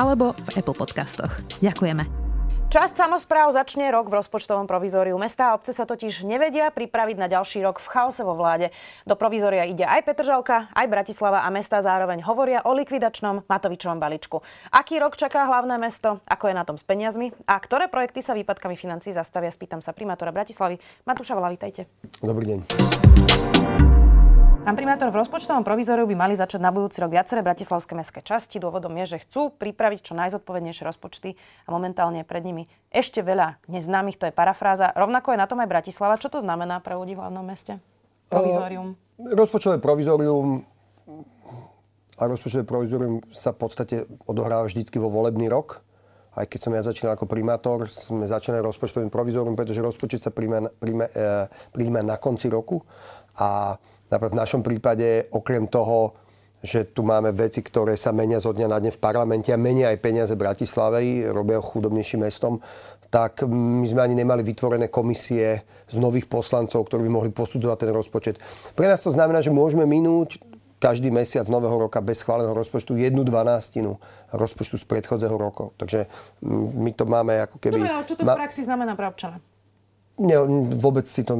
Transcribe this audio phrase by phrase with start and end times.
[0.00, 1.44] alebo v Apple Podcastoch.
[1.60, 2.08] Ďakujeme.
[2.70, 5.18] Časť samozpráv začne rok v rozpočtovom provizóriu.
[5.18, 8.70] Mesta a obce sa totiž nevedia pripraviť na ďalší rok v chaose vo vláde.
[9.02, 14.38] Do provizória ide aj Petržalka, aj Bratislava a mesta zároveň hovoria o likvidačnom Matovičovom balíčku.
[14.70, 16.22] Aký rok čaká hlavné mesto?
[16.30, 17.34] Ako je na tom s peniazmi?
[17.50, 19.50] A ktoré projekty sa výpadkami financí zastavia?
[19.50, 20.78] Spýtam sa primátora Bratislavy.
[21.10, 21.90] Matúša Vala, vítajte.
[22.22, 23.99] Dobrý deň.
[24.60, 28.60] Pán primátor, v rozpočtovom provizóriu by mali začať na budúci rok viaceré bratislavské mestské časti.
[28.60, 31.32] Dôvodom je, že chcú pripraviť čo najzodpovednejšie rozpočty
[31.64, 34.92] a momentálne je pred nimi ešte veľa neznámych, to je parafráza.
[34.92, 36.20] Rovnako je na tom aj Bratislava.
[36.20, 37.80] Čo to znamená pre ľudí v hlavnom meste?
[38.28, 39.00] Provizórium.
[39.16, 40.68] Uh, rozpočtové provizórium
[42.20, 43.96] a rozpočtové provizórium sa v podstate
[44.28, 45.80] odohráva vždycky vo volebný rok.
[46.36, 50.68] Aj keď som ja začínal ako primátor, sme začali rozpočtovým provizórium, pretože rozpočet sa príjme,
[50.78, 52.84] príjme, e, príjme na konci roku.
[53.40, 53.80] A
[54.10, 56.18] Napríklad v našom prípade, okrem toho,
[56.60, 59.88] že tu máme veci, ktoré sa menia zo dňa na deň v parlamente a menia
[59.88, 62.60] aj peniaze Bratislavy, robia ho chudobnejším mestom,
[63.08, 67.90] tak my sme ani nemali vytvorené komisie z nových poslancov, ktorí by mohli posudzovať ten
[67.90, 68.36] rozpočet.
[68.76, 70.36] Pre nás to znamená, že môžeme minúť
[70.80, 74.00] každý mesiac nového roka bez schváleného rozpočtu jednu dvanástinu
[74.32, 75.76] rozpočtu z predchodzeho roku.
[75.76, 76.08] Takže
[76.76, 77.80] my to máme ako keby...
[77.80, 79.40] Dobre, ale čo to v praxi znamená pre občana?
[80.20, 80.36] Nie,
[80.76, 81.32] vôbec si to,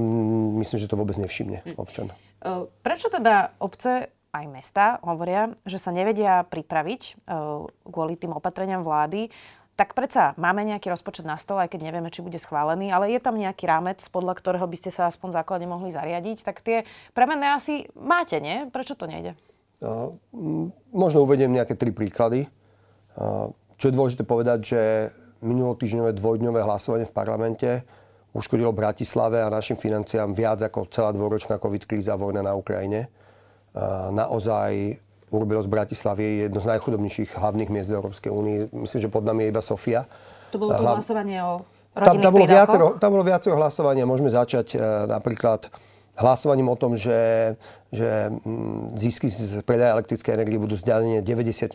[0.56, 1.76] myslím, že to vôbec nevšimne hm.
[1.76, 2.08] občan.
[2.40, 8.80] Ehm, prečo teda obce aj mesta hovoria, že sa nevedia pripraviť ehm, kvôli tým opatreniam
[8.80, 9.28] vlády,
[9.80, 13.20] tak predsa máme nejaký rozpočet na stole, aj keď nevieme, či bude schválený, ale je
[13.20, 16.84] tam nejaký rámec, podľa ktorého by ste sa aspoň základne mohli zariadiť, tak tie
[17.16, 18.68] premenné asi máte, nie?
[18.68, 19.32] Prečo to nejde?
[19.80, 20.12] Uh,
[20.92, 22.52] možno uvediem nejaké tri príklady.
[23.16, 24.80] Uh, čo je dôležité povedať, že
[25.40, 27.80] minulotýždňové dvojdňové hlasovanie v parlamente
[28.32, 33.10] uškodilo Bratislave a našim financiám viac ako celá dvoročná covid kríza vojna na Ukrajine.
[34.10, 34.98] Naozaj
[35.30, 38.56] urobilo z Bratislavy jedno z najchudobnejších hlavných miest v Európskej únii.
[38.74, 40.06] Myslím, že pod nami je iba Sofia.
[40.50, 44.06] To bolo to hlasovanie o tam, tam, bolo viacero, tam bolo viacero hlasovania.
[44.06, 45.66] Môžeme začať uh, napríklad
[46.14, 47.54] hlasovaním o tom, že,
[47.90, 51.74] že mm, zisky z predaja elektrickej energie budú zdanené 90%.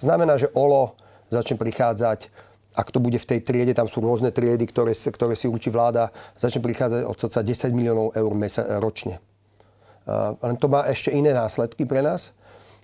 [0.00, 0.96] Znamená, že OLO
[1.28, 2.32] začne prichádzať
[2.72, 6.08] ak to bude v tej triede, tam sú rôzne triedy, ktoré, ktoré si určí vláda,
[6.34, 7.44] začne prichádzať od 10
[7.76, 9.20] miliónov eur mesa, ročne.
[10.02, 12.34] Uh, len to má ešte iné následky pre nás,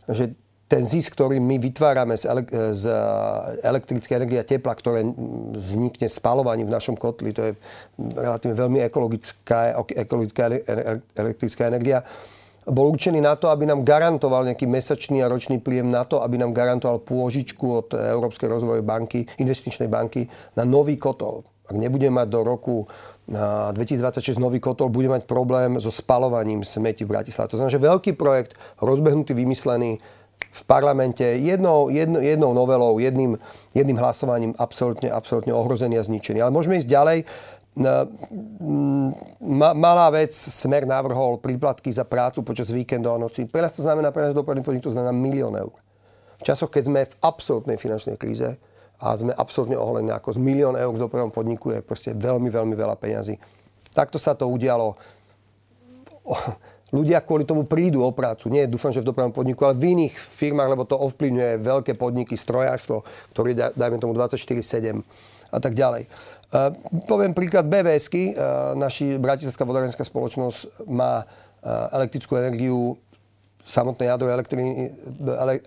[0.07, 0.33] že
[0.69, 2.93] ten zisk, ktorý my vytvárame z, ele- z
[3.65, 5.01] elektrické energie a tepla, ktoré
[5.57, 7.53] vznikne spalovaním v našom kotli, to je
[8.13, 10.53] relatívne veľmi ekologická, ekologická
[11.17, 12.05] elektrická energia,
[12.69, 16.37] bol určený na to, aby nám garantoval nejaký mesačný a ročný príjem na to, aby
[16.37, 21.45] nám garantoval pôžičku od Európskej rozvojovej banky, investičnej banky na nový kotol.
[21.69, 22.89] Ak nebudeme mať do roku
[23.29, 27.53] 2026 nový kotol, bude mať problém so spalovaním smeti v Bratislave.
[27.53, 30.01] To znamená, že veľký projekt, rozbehnutý, vymyslený
[30.49, 33.37] v parlamente jednou, jedno, jednou novelou, jedným,
[33.77, 36.41] jedným hlasovaním absolútne, absolútne ohrozený a zničený.
[36.41, 37.19] Ale môžeme ísť ďalej.
[39.75, 43.47] Malá vec, Smer navrhol príplatky za prácu počas víkendov a noci.
[43.47, 45.71] Pre nás to znamená, pre nás dopravný podnik to znamená milión eur.
[46.39, 48.59] V časoch, keď sme v absolútnej finančnej kríze
[48.99, 52.75] a sme absolútne oholení, ako z milión eur v dopravnom podniku je proste veľmi, veľmi
[52.75, 53.39] veľa peňazí.
[53.95, 54.99] Takto sa to udialo.
[56.89, 58.49] Ľudia kvôli tomu prídu o prácu.
[58.49, 62.33] Nie, dúfam, že v dopravnom podniku, ale v iných firmách, lebo to ovplyvňuje veľké podniky,
[62.33, 63.05] strojárstvo,
[63.37, 65.05] ktoré dajme tomu 24-7
[65.53, 66.09] a tak ďalej.
[66.49, 66.73] Uh,
[67.05, 68.33] poviem príklad BVSky.
[68.33, 72.97] Uh, naši Bratislavská vodárenská spoločnosť má uh, elektrickú energiu
[73.69, 74.33] samotné jadro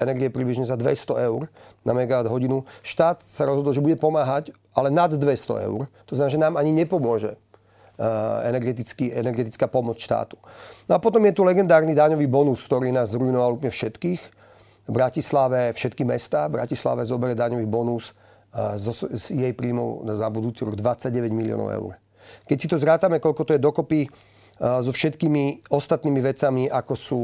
[0.02, 1.46] energie približne za 200 eur
[1.86, 2.66] na megawatt hodinu.
[2.82, 5.85] Štát sa rozhodol, že bude pomáhať, ale nad 200 eur.
[6.09, 7.38] To znamená, že nám ani nepomôže
[9.14, 10.34] energetická pomoc štátu.
[10.90, 14.22] No a potom je tu legendárny daňový bonus, ktorý nás zrujnoval úplne všetkých.
[14.90, 18.17] V Bratislave, všetky mesta, v Bratislave zoberie daňový bonus
[18.52, 21.92] z jej príjmov za budúci rok 29 miliónov eur.
[22.48, 24.02] Keď si to zrátame, koľko to je dokopy
[24.62, 27.22] so všetkými ostatnými vecami, ako sú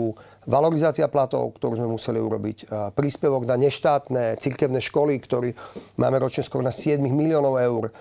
[0.50, 2.57] valorizácia platov, ktorú sme museli urobiť,
[2.97, 5.53] príspevok na neštátne cirkevné školy, ktorý
[6.01, 7.94] máme ročne skoro na 7 miliónov eur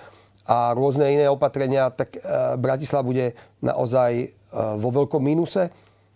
[0.46, 2.16] a rôzne iné opatrenia, tak
[2.56, 3.26] Bratislava bude
[3.60, 4.32] naozaj
[4.78, 5.68] vo veľkom mínuse.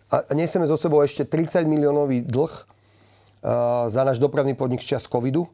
[0.09, 2.53] A nesieme zo sebou ešte 30 miliónový dlh
[3.91, 5.45] za náš dopravný podnik z čas covidu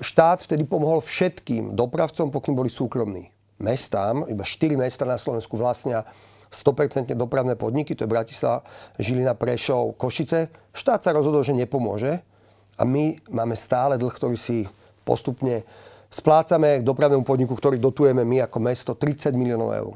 [0.00, 3.30] štát vtedy pomohol všetkým dopravcom, pokým boli súkromní.
[3.56, 6.04] Mestám, iba 4 mesta na Slovensku vlastnia
[6.52, 8.64] 100% dopravné podniky, to je Bratislava,
[9.00, 10.52] Žilina, Prešov, Košice.
[10.72, 12.20] Štát sa rozhodol, že nepomôže
[12.76, 14.68] a my máme stále dlh, ktorý si
[15.04, 15.64] postupne
[16.12, 19.94] splácame k dopravnému podniku, ktorý dotujeme my ako mesto 30 miliónov eur.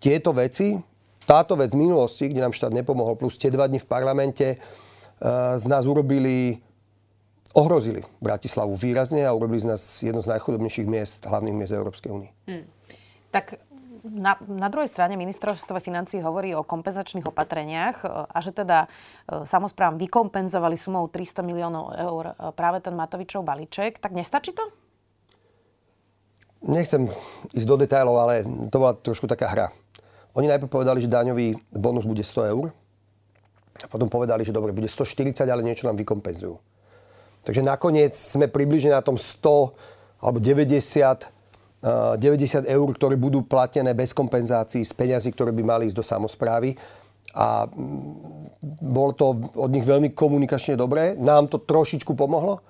[0.00, 0.80] Tieto veci,
[1.28, 4.56] táto vec z minulosti, kde nám štát nepomohol, plus tie dva dni v parlamente, e,
[5.60, 6.58] z nás urobili
[7.54, 12.30] ohrozili Bratislavu výrazne a urobili z nás jedno z najchudobnejších miest, hlavných miest Európskej únie.
[12.46, 12.66] Hmm.
[13.30, 13.58] Tak
[14.04, 18.88] na, na druhej strane ministerstvo financí hovorí o kompenzačných opatreniach e, a že teda e,
[19.44, 24.00] samozprávam vykompenzovali sumou 300 miliónov eur e, práve ten Matovičov balíček.
[24.00, 24.64] Tak nestačí to?
[26.60, 27.08] Nechcem
[27.56, 29.66] ísť do detailov, ale to bola trošku taká hra.
[30.36, 32.70] Oni najprv povedali, že daňový bonus bude 100 eur.
[33.80, 36.60] A potom povedali, že dobre, bude 140, ale niečo nám vykompenzujú.
[37.44, 41.40] Takže nakoniec sme približne na tom 100 alebo 90
[41.80, 46.76] 90 eur, ktoré budú platené bez kompenzácií z peňazí, ktoré by mali ísť do samozprávy.
[47.32, 51.16] A mm, bolo to od nich veľmi komunikačne dobré.
[51.16, 52.60] Nám to trošičku pomohlo,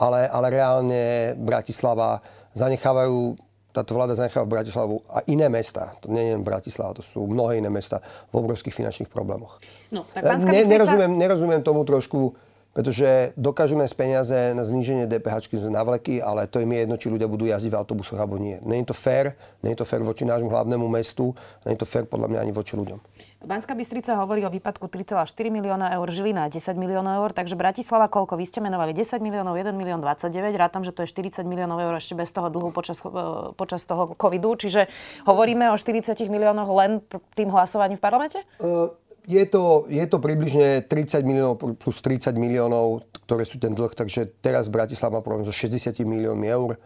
[0.00, 1.02] ale, ale reálne
[1.36, 2.24] Bratislava
[2.56, 3.36] zanechávajú
[3.74, 5.98] táto vláda zanecháva Bratislavu a iné mesta.
[5.98, 7.98] To nie je len Bratislava, to sú mnohé iné mesta
[8.30, 9.58] v obrovských finančných problémoch.
[9.90, 12.38] No, tak ne, nerozumiem, nerozumiem tomu trošku
[12.74, 17.06] pretože dokážu nájsť peniaze na zníženie DPH na vleky, ale to im je jedno, či
[17.06, 18.58] ľudia budú jazdiť v autobusoch alebo nie.
[18.58, 21.32] Je to fér, je to fér voči nášmu hlavnému mestu,
[21.62, 22.98] je to fér podľa mňa ani voči ľuďom.
[23.44, 28.40] Banská Bystrica hovorí o výpadku 3,4 milióna eur, Žilina 10 miliónov eur, takže Bratislava koľko?
[28.40, 31.92] Vy ste menovali 10 miliónov, 1 milión 29, rátam, že to je 40 miliónov eur
[31.92, 34.88] ešte bez toho dlhu počas, e, počas toho covidu, čiže
[35.28, 37.04] hovoríme o 40 miliónoch len
[37.36, 38.40] tým hlasovaním v parlamente?
[38.58, 43.96] Uh je to, je to približne 30 miliónov plus 30 miliónov, ktoré sú ten dlh,
[43.96, 46.76] takže teraz Bratislava má problém so 60 miliónmi eur.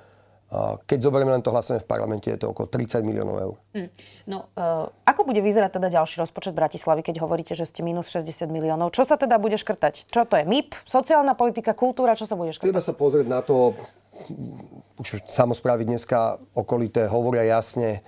[0.88, 3.54] Keď zoberieme len to hlasovanie v parlamente, je to okolo 30 miliónov eur.
[3.76, 3.90] Mm.
[4.32, 8.48] No, uh, ako bude vyzerať teda ďalší rozpočet Bratislavy, keď hovoríte, že ste minus 60
[8.48, 8.96] miliónov?
[8.96, 10.08] Čo sa teda bude škrtať?
[10.08, 10.48] Čo to je?
[10.48, 10.72] MIP?
[10.88, 12.16] Sociálna politika, kultúra?
[12.16, 12.64] Čo sa bude škrtať?
[12.64, 13.76] Treba sa pozrieť na to,
[14.96, 18.00] už samozprávy dneska okolité hovoria jasne,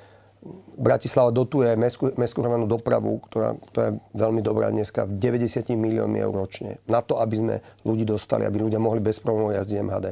[0.81, 6.33] Bratislava dotuje mestskú, mestskú hromadnú dopravu, ktorá, ktorá je veľmi dobrá dneska, 90 miliónmi eur
[6.33, 6.81] ročne.
[6.89, 7.55] Na to, aby sme
[7.85, 10.07] ľudí dostali, aby ľudia mohli bez problémov jazdiť MHD.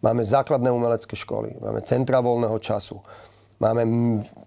[0.00, 2.96] Máme základné umelecké školy, máme centra voľného času,
[3.60, 3.84] máme,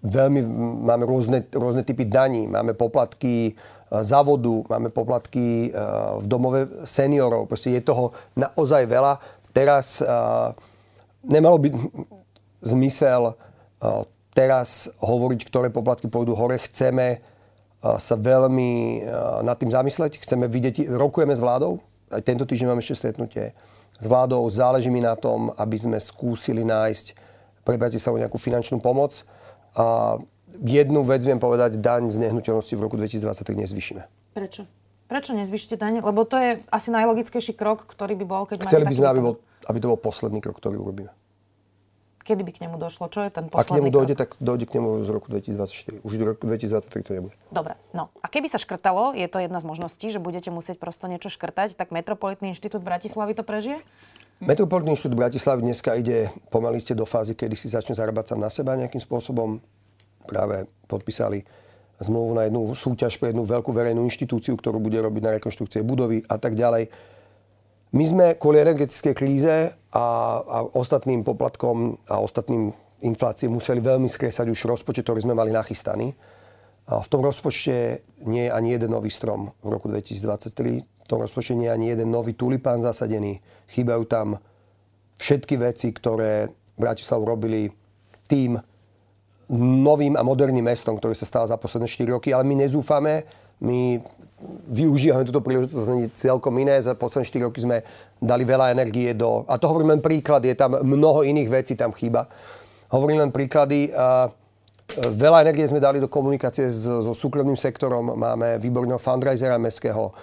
[0.02, 0.40] veľmi,
[0.82, 3.52] máme rôzne, rôzne typy daní, máme poplatky e,
[4.02, 5.78] za vodu, máme poplatky e,
[6.18, 7.46] v domove seniorov.
[7.46, 9.22] Proste je toho naozaj veľa.
[9.48, 10.54] Teraz uh,
[11.24, 11.68] nemalo by
[12.74, 13.34] zmysel
[14.38, 16.62] teraz hovoriť, ktoré poplatky pôjdu hore.
[16.62, 20.22] Chceme uh, sa veľmi uh, nad tým zamysleť.
[20.22, 21.82] Chceme vidieť, rokujeme s vládou.
[22.14, 23.50] Aj tento týždeň máme ešte stretnutie
[23.98, 24.46] s vládou.
[24.46, 27.18] Záleží mi na tom, aby sme skúsili nájsť
[27.66, 29.26] pre Bratislavu nejakú finančnú pomoc.
[29.74, 30.16] A
[30.62, 34.02] jednu vec viem povedať, daň z nehnuteľnosti v roku 2023 nezvyšíme.
[34.38, 34.62] Prečo?
[35.10, 36.00] Prečo nezvyšíte daň?
[36.00, 39.34] Lebo to je asi najlogickejší krok, ktorý by bol, keď Chceli by sme, aby, bol,
[39.66, 41.10] aby to bol posledný krok, ktorý urobíme.
[42.28, 43.08] Kedy by k nemu došlo?
[43.08, 44.20] Čo je ten posledný Ak k nemu dojde, krok?
[44.20, 46.04] tak dojde k nemu z roku 2024.
[46.04, 47.32] Už do roku 2023 to nebude.
[47.48, 48.12] Dobre, no.
[48.20, 51.72] A keby sa škrtalo, je to jedna z možností, že budete musieť prosto niečo škrtať,
[51.72, 53.80] tak Metropolitný inštitút Bratislavy to prežije?
[54.44, 58.52] Metropolitný inštitút Bratislavy dneska ide pomaly ste do fázy, kedy si začne zarábať sám na
[58.52, 59.64] seba nejakým spôsobom.
[60.28, 61.48] Práve podpísali
[61.96, 66.28] zmluvu na jednu súťaž pre jednu veľkú verejnú inštitúciu, ktorú bude robiť na rekonštrukcie budovy
[66.28, 66.92] a tak ďalej.
[67.88, 70.06] My sme kvôli energetickej kríze a,
[70.44, 72.68] a ostatným poplatkom a ostatným
[73.00, 76.12] inflácií museli veľmi skresať už rozpočet, ktorý sme mali nachystaný.
[76.88, 80.84] A v tom rozpočte nie je ani jeden nový strom v roku 2023.
[80.84, 83.40] V tom rozpočte nie je ani jeden nový tulipán zasadený.
[83.72, 84.36] Chýbajú tam
[85.16, 87.72] všetky veci, ktoré Bratislavu robili
[88.28, 88.60] tým
[89.56, 92.36] novým a moderným mestom, ktorý sa stal za posledné 4 roky.
[92.36, 93.24] Ale my nezúfame,
[93.58, 93.98] my
[94.70, 96.78] využívame túto príležitosť, to nie celkom iné.
[96.78, 97.82] Za posledné 4 roky sme
[98.22, 99.42] dali veľa energie do...
[99.50, 102.30] A to hovorím len príklad, je tam mnoho iných vecí, tam chýba.
[102.94, 103.90] Hovorím len príklady.
[104.98, 108.14] Veľa energie sme dali do komunikácie so súkromným sektorom.
[108.14, 110.14] Máme výborného fundraisera mestského.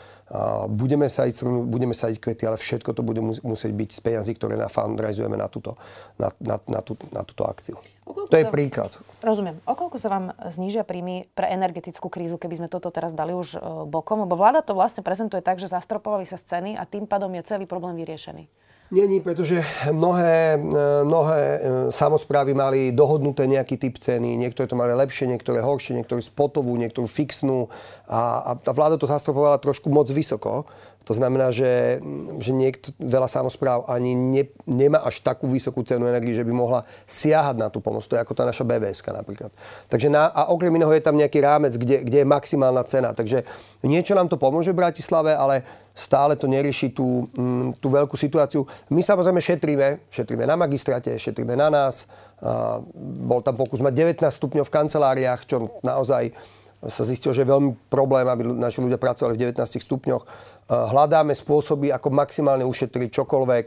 [0.66, 4.66] Budeme sadiť, budeme sadiť kvety, ale všetko to bude musieť byť z peniazí, ktoré na
[4.66, 5.78] fundraizujeme na túto,
[6.18, 7.78] na, na, na, tú, na túto akciu.
[8.10, 8.92] Okoľko to je príklad.
[9.22, 9.62] Rozumiem.
[9.70, 13.60] Okoľko sa vám znížia príjmy pre energetickú krízu, keby sme toto teraz dali už e,
[13.86, 14.26] bokom?
[14.26, 17.70] Lebo vláda to vlastne prezentuje tak, že zastropovali sa scény a tým pádom je celý
[17.70, 18.50] problém vyriešený.
[18.92, 24.38] Není, pretože mnohé, e, mnohé e, samozprávy mali dohodnuté nejaký typ ceny.
[24.38, 27.66] Niektoré to mali lepšie, niektoré horšie, niektoré spotovú, niektorú fixnú.
[28.06, 30.70] A, a vláda to zastropovala trošku moc vysoko.
[31.06, 32.02] To znamená, že,
[32.42, 36.82] že niekto, veľa samozpráv ani ne, nemá až takú vysokú cenu energii, že by mohla
[37.06, 38.02] siahať na tú pomoc.
[38.10, 39.54] To je ako tá naša BBS napríklad.
[39.86, 43.14] Takže na, a okrem iného je tam nejaký rámec, kde, kde je maximálna cena.
[43.14, 43.46] Takže
[43.86, 45.62] niečo nám to pomôže v Bratislave, ale
[45.94, 48.66] stále to nerieši tú, mm, tú veľkú situáciu.
[48.90, 52.10] My samozrejme šetríme, šetríme na magistrate, šetríme na nás.
[53.00, 56.36] Bol tam pokus mať 19 stupňov v kanceláriách, čo naozaj
[56.84, 60.24] sa zistilo, že je veľmi problém, aby naši ľudia pracovali v 19 stupňoch.
[60.70, 63.66] Hľadáme spôsoby, ako maximálne ušetriť čokoľvek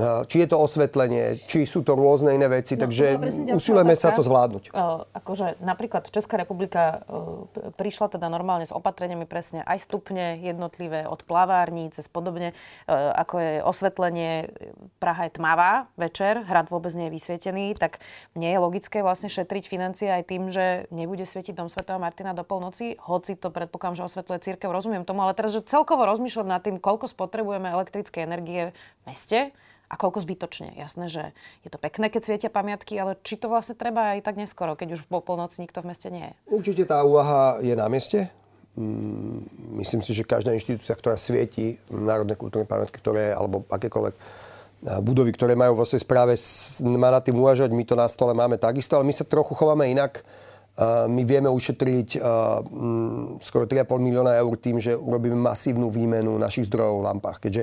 [0.00, 3.20] či je to osvetlenie, či sú to rôzne iné veci, no, takže
[3.52, 4.72] usilujeme sa to zvládnuť.
[4.72, 7.44] Uh, akože napríklad Česká republika uh,
[7.76, 12.56] prišla teda normálne s opatreniami presne aj stupne jednotlivé od plavární cez podobne,
[12.88, 14.32] uh, ako je osvetlenie,
[14.96, 18.00] Praha je tmavá večer, hrad vôbec nie je vysvietený, tak
[18.32, 22.48] nie je logické vlastne šetriť financie aj tým, že nebude svietiť dom svätého Martina do
[22.48, 26.64] polnoci, hoci to predpokladám, že osvetľuje církev, rozumiem tomu, ale teraz, že celkovo rozmýšľať nad
[26.64, 29.52] tým, koľko spotrebujeme elektrické energie v meste,
[29.92, 30.72] a koľko zbytočne.
[30.72, 31.22] Jasné, že
[31.60, 34.96] je to pekné, keď svietia pamiatky, ale či to vlastne treba aj tak neskoro, keď
[34.96, 36.34] už po polnoci nikto v meste nie je?
[36.48, 38.32] Určite tá úvaha je na mieste.
[38.72, 39.44] Mm,
[39.84, 44.16] myslím si, že každá inštitúcia, ktorá svieti národné kultúrne pamiatky, ktoré, alebo akékoľvek
[44.82, 46.34] budovy, ktoré majú vo svojej správe,
[46.98, 47.70] má na tým uvažovať.
[47.70, 50.24] My to na stole máme takisto, ale my sa trochu chováme inak.
[51.06, 57.04] My vieme ušetriť mm, skoro 3,5 milióna eur tým, že urobíme masívnu výmenu našich zdrojov
[57.04, 57.38] v lampách.
[57.44, 57.62] Keďže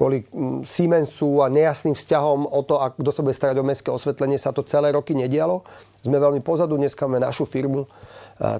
[0.00, 4.40] kvôli mm, Siemensu a nejasným vzťahom o to, kto sa bude starať o mestské osvetlenie,
[4.40, 5.60] sa to celé roky nedialo.
[6.00, 7.84] Sme veľmi pozadu, dneska máme našu firmu,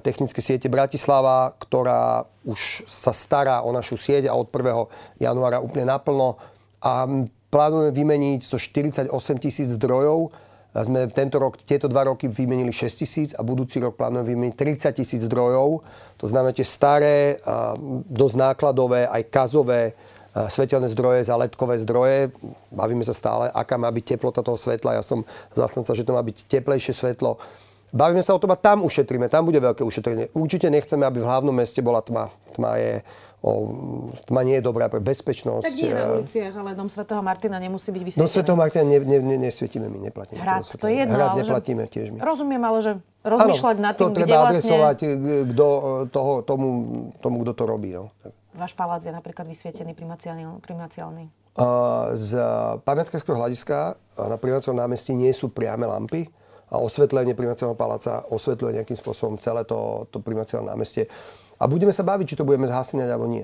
[0.05, 5.25] technické siete Bratislava, ktorá už sa stará o našu sieť a od 1.
[5.25, 6.37] januára úplne naplno.
[6.85, 7.09] A
[7.49, 9.09] plánujeme vymeniť 148
[9.41, 10.29] tisíc zdrojov.
[10.71, 14.55] A sme tento rok, tieto dva roky vymenili 6 tisíc a budúci rok plánujeme vymeniť
[14.93, 15.81] 30 tisíc zdrojov.
[16.21, 17.41] To znamená tie staré,
[18.05, 19.97] dosť nákladové, aj kazové
[20.31, 22.31] svetelné zdroje za letkové zdroje.
[22.71, 24.99] Bavíme sa stále, aká má byť teplota toho svetla.
[24.99, 27.35] Ja som zastanca, že to má byť teplejšie svetlo.
[27.91, 30.31] Bavíme sa o tom a tam ušetríme, tam bude veľké ušetrenie.
[30.31, 32.31] Určite nechceme, aby v hlavnom meste bola tma.
[32.55, 33.03] Tma je
[33.43, 33.51] o,
[34.31, 35.67] tma nie je dobrá pre bezpečnosť.
[35.67, 38.23] Tak nie na eh, uliciach, ale dom svätého Martina nemusí byť vysvietený.
[38.23, 40.39] Dom svätého Martina ne, ne, ne, nesvietime my, neplatíme.
[40.39, 42.23] Hrad, to je jedno, Hrad neplatíme že, tiež my.
[42.23, 42.91] Rozumiem, ale že
[43.27, 44.55] rozmýšľať nad tým, to treba vlastne...
[44.55, 45.09] adresovať eh,
[45.51, 45.67] kdo,
[46.07, 46.67] toho, tomu,
[47.19, 47.91] tomu, kto to robí.
[47.91, 48.07] No.
[48.51, 51.25] Váš palác je napríklad vysvietený primaciálny?
[52.15, 52.29] Z
[52.83, 56.27] pamiatkárskeho hľadiska na primáciálnom námestí nie sú priame lampy
[56.71, 61.07] a osvetlenie primáciálneho paláca osvetľuje nejakým spôsobom celé to, to primáciálne námestie.
[61.59, 63.43] A budeme sa baviť, či to budeme zhasínať alebo nie.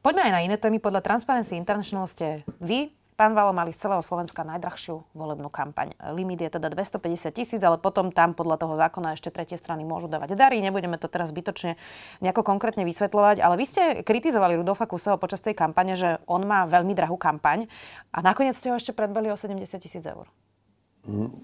[0.00, 0.78] Poďme aj na iné témy.
[0.80, 5.92] Podľa Transparency International ste vy Pán Valo mali z celého Slovenska najdrahšiu volebnú kampaň.
[6.16, 10.08] Limit je teda 250 tisíc, ale potom tam podľa toho zákona ešte tretie strany môžu
[10.08, 10.64] dávať dary.
[10.64, 11.76] Nebudeme to teraz zbytočne
[12.24, 16.64] nejako konkrétne vysvetľovať, ale vy ste kritizovali Rudolfa Kuseho počas tej kampane, že on má
[16.64, 17.68] veľmi drahú kampaň
[18.08, 20.24] a nakoniec ste ho ešte predbali o 70 tisíc eur.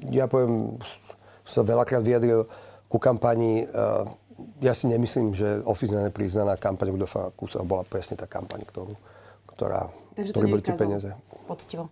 [0.08, 0.80] Ja poviem,
[1.44, 2.48] som veľakrát vyjadril
[2.88, 3.68] ku kampani
[4.64, 8.96] ja si nemyslím, že oficiálne priznaná kampaň Rudolfa Kuseho bola presne tá kampaň, ktorú,
[9.52, 11.12] ktorá Takže to boli tie peniaze.
[11.46, 11.88] Poctivo.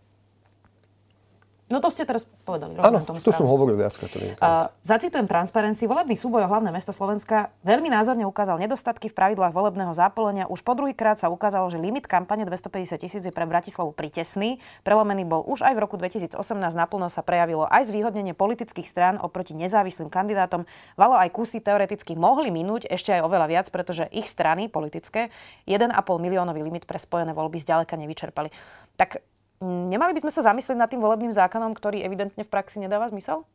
[1.64, 2.76] No to ste teraz povedali.
[2.76, 3.96] Áno, to som hovoril viac.
[3.96, 5.88] Uh, zacitujem Transparency.
[5.88, 10.44] Volebný súboj o hlavné mesto Slovenska veľmi názorne ukázal nedostatky v pravidlách volebného zápolenia.
[10.44, 14.60] Už po druhýkrát sa ukázalo, že limit kampane 250 tisíc je pre Bratislavu pritesný.
[14.84, 16.36] Prelomený bol už aj v roku 2018.
[16.76, 20.68] Naplno sa prejavilo aj zvýhodnenie politických strán oproti nezávislým kandidátom.
[21.00, 25.32] Valo aj kusy teoreticky mohli minúť ešte aj oveľa viac, pretože ich strany politické
[25.64, 28.52] 1,5 miliónový limit pre spojené voľby zďaleka nevyčerpali.
[29.00, 33.06] Tak Nemali by sme sa zamyslieť nad tým volebným zákonom, ktorý evidentne v praxi nedáva
[33.08, 33.46] zmysel?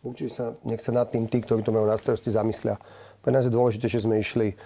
[0.00, 2.80] Určite sa, nech sa nad tým tí, ktorí to majú na starosti, zamyslia.
[3.20, 4.56] Pre nás je dôležité, že sme išli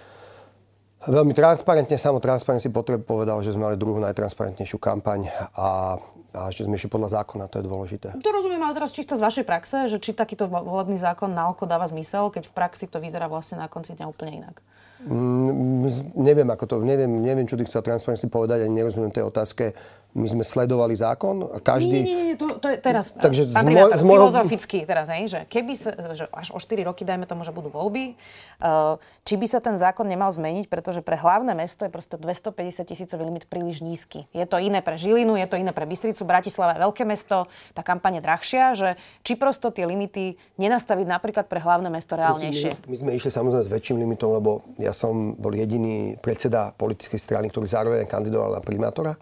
[1.11, 1.99] veľmi transparentne.
[1.99, 5.26] Samo si potreb povedal, že sme mali druhú najtransparentnejšiu kampaň
[5.59, 5.99] a,
[6.33, 8.09] a že sme išli podľa zákona, to je dôležité.
[8.14, 11.67] To rozumiem, ale teraz čisto z vašej praxe, že či takýto volebný zákon na oko
[11.67, 14.62] dáva zmysel, keď v praxi to vyzerá vlastne na konci dňa úplne inak.
[15.05, 19.76] Mm, neviem, ako to, neviem, neviem, čo ty chcel Transparency povedať, ani nerozumiem tej otázke
[20.14, 22.06] my sme sledovali zákon a každý...
[22.06, 25.26] Nie, nie, nie, to, to je teraz, Takže pán primátor, z môj, filozoficky teraz, hej,
[25.26, 28.14] že keby sa, že až o 4 roky, dajme tomu, že budú voľby,
[28.62, 28.94] uh,
[29.26, 33.23] či by sa ten zákon nemal zmeniť, pretože pre hlavné mesto je proste 250 tisícový
[33.26, 34.30] limit príliš nízky.
[34.30, 37.83] Je to iné pre Žilinu, je to iné pre Bystricu, Bratislava je veľké mesto, tá
[37.83, 38.88] kampaň je drahšia, že
[39.26, 42.87] či prosto tie limity nenastaviť napríklad pre hlavné mesto reálnejšie.
[42.87, 47.18] My, my sme išli samozrejme s väčším limitom, lebo ja som bol jediný predseda politickej
[47.18, 49.18] strany, ktorý zároveň kandidoval na primátora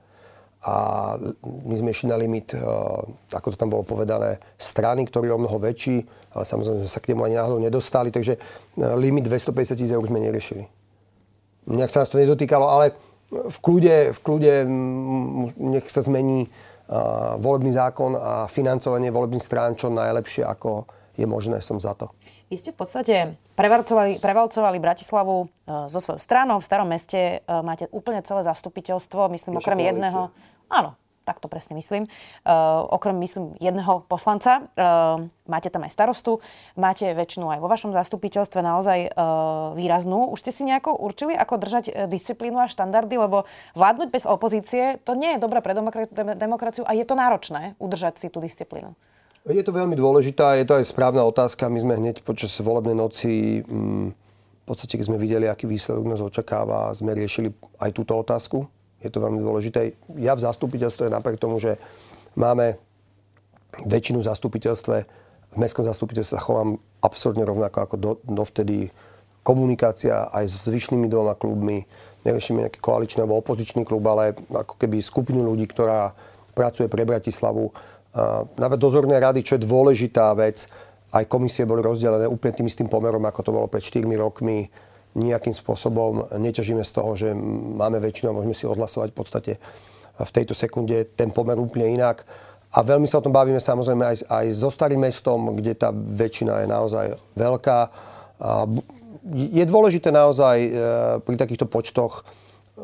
[0.63, 0.75] a
[1.43, 2.63] my sme išli na limit, eh,
[3.35, 7.03] ako to tam bolo povedané, strany, ktorý je o mnoho väčší, ale samozrejme sme sa
[7.03, 10.65] k nemu ani náhodou nedostali, takže eh, limit 250 tisíc eur sme neriešili.
[11.67, 12.95] Nejak sa nás to nedotýkalo, ale
[13.31, 14.55] v kľude, v kľude
[15.57, 16.51] nech sa zmení
[17.39, 20.85] volebný zákon a financovanie volebných strán čo najlepšie, ako
[21.17, 22.11] je možné, som za to.
[22.53, 23.15] Vy ste v podstate
[23.57, 26.61] prevalcovali, prevalcovali Bratislavu uh, so svojou stranou.
[26.61, 30.29] V starom meste uh, máte úplne celé zastupiteľstvo, myslím, okrem jedného.
[30.73, 32.11] Áno, tak to presne myslím.
[32.43, 34.67] Uh, okrem, myslím, jedného poslanca.
[34.75, 36.43] Uh, máte tam aj starostu,
[36.75, 40.33] máte väčšinu aj vo vašom zastupiteľstve naozaj uh, výraznú.
[40.35, 43.47] Už ste si nejako určili, ako držať disciplínu a štandardy, lebo
[43.79, 45.77] vládnuť bez opozície, to nie je dobré pre
[46.35, 48.97] demokraciu a je to náročné udržať si tú disciplínu.
[49.43, 51.67] Je to veľmi dôležitá, je to aj správna otázka.
[51.67, 54.15] My sme hneď počas volebnej noci, mm,
[54.63, 57.51] v podstate keď sme videli, aký výsledok nás očakáva, sme riešili
[57.83, 58.71] aj túto otázku.
[59.03, 59.99] Je to veľmi dôležité.
[60.17, 61.77] Ja v zastupiteľstve, napriek tomu, že
[62.39, 62.79] máme
[63.83, 64.97] väčšinu v zastupiteľstve,
[65.53, 68.89] v mestskom zastupiteľstve chovám absolútne rovnako ako do, dovtedy
[69.43, 71.85] komunikácia aj s zvyšnými dvoma klubmi.
[72.23, 76.15] Neriešime nejaký koaličný alebo opozičný klub, ale ako keby skupinu ľudí, ktorá
[76.55, 77.75] pracuje pre Bratislavu
[78.61, 80.69] Napríklad dozorné rady, čo je dôležitá vec,
[81.17, 84.69] aj komisie boli rozdelené úplne tým istým pomerom, ako to bolo pred 4 rokmi.
[85.13, 87.29] Nejakým spôsobom neťažíme z toho, že
[87.77, 89.53] máme väčšinu a môžeme si odhlasovať v podstate
[90.17, 92.25] v tejto sekunde ten pomer úplne inak.
[92.73, 96.65] A veľmi sa o tom bavíme samozrejme aj, aj so starým mestom, kde tá väčšina
[96.65, 97.79] je naozaj veľká.
[98.41, 98.65] A
[99.33, 100.71] je dôležité naozaj e,
[101.21, 102.25] pri takýchto počtoch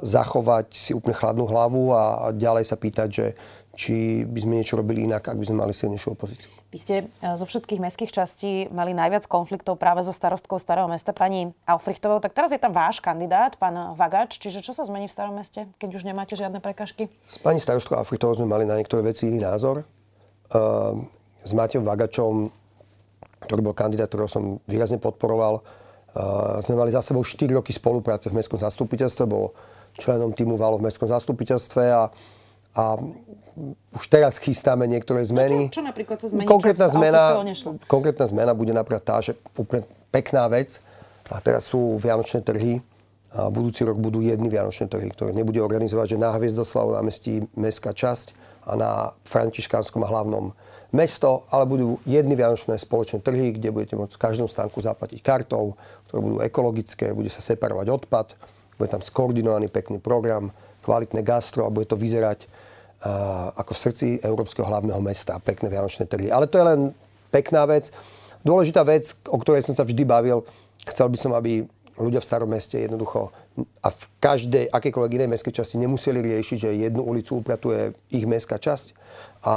[0.05, 3.27] zachovať si úplne chladnú hlavu a ďalej sa pýtať, že
[3.73, 6.58] či by sme niečo robili inak, ak by sme mali silnejšiu opozíciu.
[6.69, 11.17] Vy ste e, zo všetkých mestských častí mali najviac konfliktov práve so starostkou Starého mesta,
[11.17, 12.21] pani Aufrichtovou.
[12.21, 14.37] Tak teraz je tam váš kandidát, pán Vagač.
[14.37, 17.09] Čiže čo sa zmení v Starom meste, keď už nemáte žiadne prekažky?
[17.25, 19.89] S pani starostkou Aufrichtovou sme mali na niektoré veci iný názor.
[20.53, 21.01] Uh,
[21.41, 22.53] s Matejom Vagačom,
[23.49, 28.29] ktorý bol kandidát, ktorého som výrazne podporoval, uh, sme mali za sebou 4 roky spolupráce
[28.29, 29.25] v mestskom zastupiteľstve.
[29.25, 29.57] Bol
[29.97, 32.13] členom týmu Valo v mestskom zastupiteľstve a
[32.79, 32.95] a
[33.91, 35.67] už teraz chystáme niektoré zmeny.
[35.67, 36.47] No čo, čo napríklad sa zmení?
[36.47, 37.23] Konkrétna, zmena,
[37.91, 39.83] konkrétna zmena bude napríklad tá, že úplne
[40.15, 40.79] pekná vec.
[41.27, 42.79] A teraz sú vianočné trhy.
[43.35, 47.93] A budúci rok budú jedny vianočné trhy, ktoré nebude organizovať, že na Hviezdoslavu námestí mestská
[47.93, 48.33] časť
[48.65, 48.91] a na
[49.27, 50.55] Františkánskom a hlavnom
[50.89, 55.77] mesto, ale budú jedny vianočné spoločné trhy, kde budete môcť v každom stánku zaplatiť kartou,
[56.09, 58.33] ktoré budú ekologické, bude sa separovať odpad,
[58.81, 60.49] bude tam skoordinovaný pekný program,
[60.81, 62.49] kvalitné gastro a bude to vyzerať
[63.55, 65.39] ako v srdci Európskeho hlavného mesta.
[65.39, 66.29] Pekné vianočné trhy.
[66.35, 66.81] Ale to je len
[67.31, 67.95] pekná vec.
[68.43, 70.43] Dôležitá vec, o ktorej som sa vždy bavil,
[70.87, 71.67] chcel by som, aby
[71.99, 73.35] ľudia v starom meste jednoducho
[73.83, 78.55] a v každej akékoľvek inej mestskej časti nemuseli riešiť, že jednu ulicu upratuje ich mestská
[78.63, 78.95] časť
[79.43, 79.55] a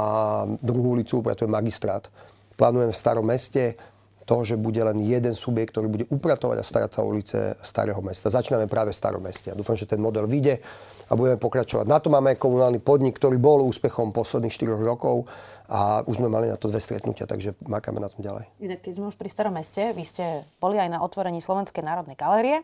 [0.58, 2.10] druhú ulicu upratuje magistrát.
[2.58, 3.78] Plánujem v starom meste
[4.22, 7.98] to, že bude len jeden subjekt, ktorý bude upratovať a starať sa o ulice starého
[8.00, 8.30] mesta.
[8.30, 9.50] Začíname práve v starom meste.
[9.50, 10.62] A dúfam, že ten model vyjde
[11.10, 11.84] a budeme pokračovať.
[11.90, 15.26] Na to máme komunálny podnik, ktorý bol úspechom posledných 4 rokov
[15.72, 18.44] a už sme mali na to dve stretnutia, takže makáme na tom ďalej.
[18.60, 22.60] Keď sme už pri starom meste, vy ste boli aj na otvorení Slovenskej národnej galérie.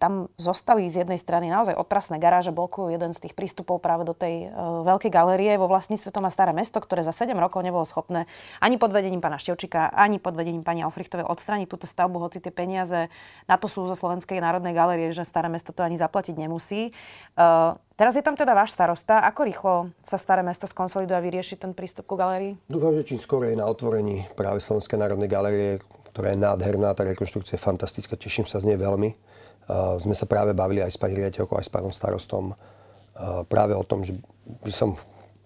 [0.00, 4.16] Tam zostali z jednej strany naozaj otrasné garáže, blokujú jeden z tých prístupov práve do
[4.16, 5.60] tej uh, veľkej galérie.
[5.60, 8.24] Vo vlastníctve to má staré mesto, ktoré za 7 rokov nebolo schopné
[8.64, 12.48] ani pod vedením pána Števčika, ani pod vedením pani Ofrichtovej odstraniť túto stavbu, hoci tie
[12.48, 13.12] peniaze
[13.44, 16.96] na to sú zo Slovenskej národnej galérie, že staré mesto to ani zaplatiť nemusí.
[17.36, 19.18] Uh, teraz je tam teda váš starosta.
[19.26, 19.74] Ako rýchlo
[20.06, 22.54] sa staré mesto skonsoliduje a vyrieši ten prístup ku galérii?
[22.70, 25.82] Dúfam, že čím skôr je na otvorení práve Slovenskej národnej galérie,
[26.14, 29.12] ktorá je nádherná, tá rekonštrukcia je fantastická, teším sa z nej veľmi
[30.00, 32.56] sme sa práve bavili aj s pani riaditeľkou, aj s pánom starostom
[33.52, 34.16] práve o tom, že
[34.64, 34.96] by som,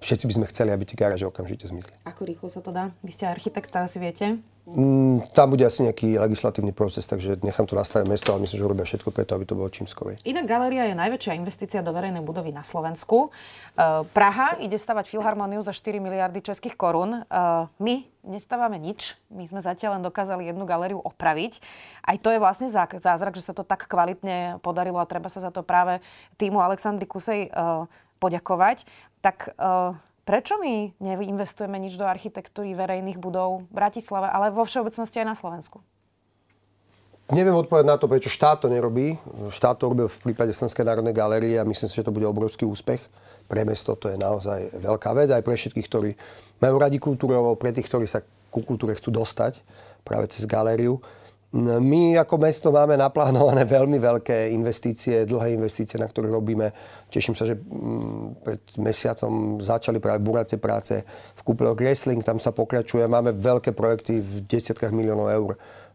[0.02, 1.94] všetci by sme chceli, aby tie garáže okamžite zmizli.
[2.02, 2.90] Ako rýchlo sa to dá?
[3.06, 4.42] Vy ste architekt, asi viete?
[4.62, 8.62] Mm, tam bude asi nejaký legislatívny proces, takže nechám to na staré mesto, ale myslím,
[8.62, 10.14] že robia všetko preto, aby to bolo čím skôr.
[10.22, 13.34] Inak galéria je najväčšia investícia do verejnej budovy na Slovensku.
[13.74, 17.26] Uh, Praha ide stavať filharmóniu za 4 miliardy českých korún.
[17.26, 19.18] Uh, my nestávame nič.
[19.34, 21.58] My sme zatiaľ len dokázali jednu galériu opraviť.
[22.06, 25.50] Aj to je vlastne zázrak, že sa to tak kvalitne podarilo a treba sa za
[25.50, 25.98] to práve
[26.38, 27.90] týmu Alexandry Kusej uh,
[28.22, 28.86] poďakovať.
[29.22, 35.18] Tak uh, Prečo my neinvestujeme nič do architektúry verejných budov v Bratislave, ale vo všeobecnosti
[35.18, 35.82] aj na Slovensku?
[37.26, 39.18] Neviem odpovedať na to, prečo štát to nerobí.
[39.50, 42.62] Štát to robil v prípade Slovenskej národnej galérie a myslím si, že to bude obrovský
[42.62, 43.02] úspech.
[43.50, 46.10] Pre mesto to je naozaj veľká vec, aj pre všetkých, ktorí
[46.62, 49.58] majú radi kultúru, pre tých, ktorí sa ku kultúre chcú dostať
[50.06, 51.02] práve cez galériu.
[51.52, 56.72] My ako mesto máme naplánované veľmi veľké investície, dlhé investície, na ktoré robíme.
[57.12, 61.04] Teším sa, že mm, pred mesiacom začali práve buracie práce
[61.36, 63.04] v kúpele Gressling, tam sa pokračuje.
[63.04, 65.50] Máme veľké projekty v desiatkách miliónov eur,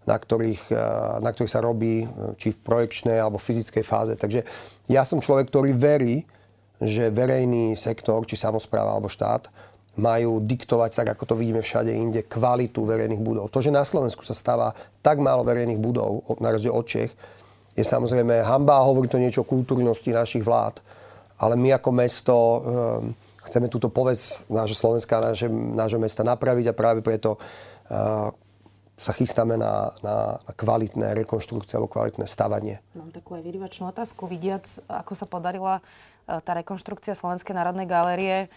[0.05, 0.71] na ktorých,
[1.25, 2.05] na ktorých sa robí,
[2.37, 4.13] či v projekčnej alebo fyzickej fáze.
[4.13, 4.45] Takže
[4.87, 6.23] Ja som človek, ktorý verí,
[6.77, 9.49] že verejný sektor, či samozpráva alebo štát,
[9.97, 13.49] majú diktovať, tak ako to vidíme všade inde, kvalitu verejných budov.
[13.49, 17.11] To, že na Slovensku sa stáva tak málo verejných budov, na rozdiel od Čech,
[17.77, 20.81] je samozrejme hamba a hovorí to niečo o kultúrnosti našich vlád.
[21.37, 22.57] Ale my ako mesto um,
[23.45, 28.33] chceme túto povesť nášho Slovenska, nášho, nášho mesta napraviť a práve preto uh,
[28.97, 32.81] sa chystáme na, na, na kvalitné rekonštrukcie alebo kvalitné stavanie.
[32.97, 34.25] Mám takú aj vyrivačnú otázku.
[34.25, 38.49] Vidiac, ako sa podarila uh, tá rekonštrukcia Slovenskej národnej galérie,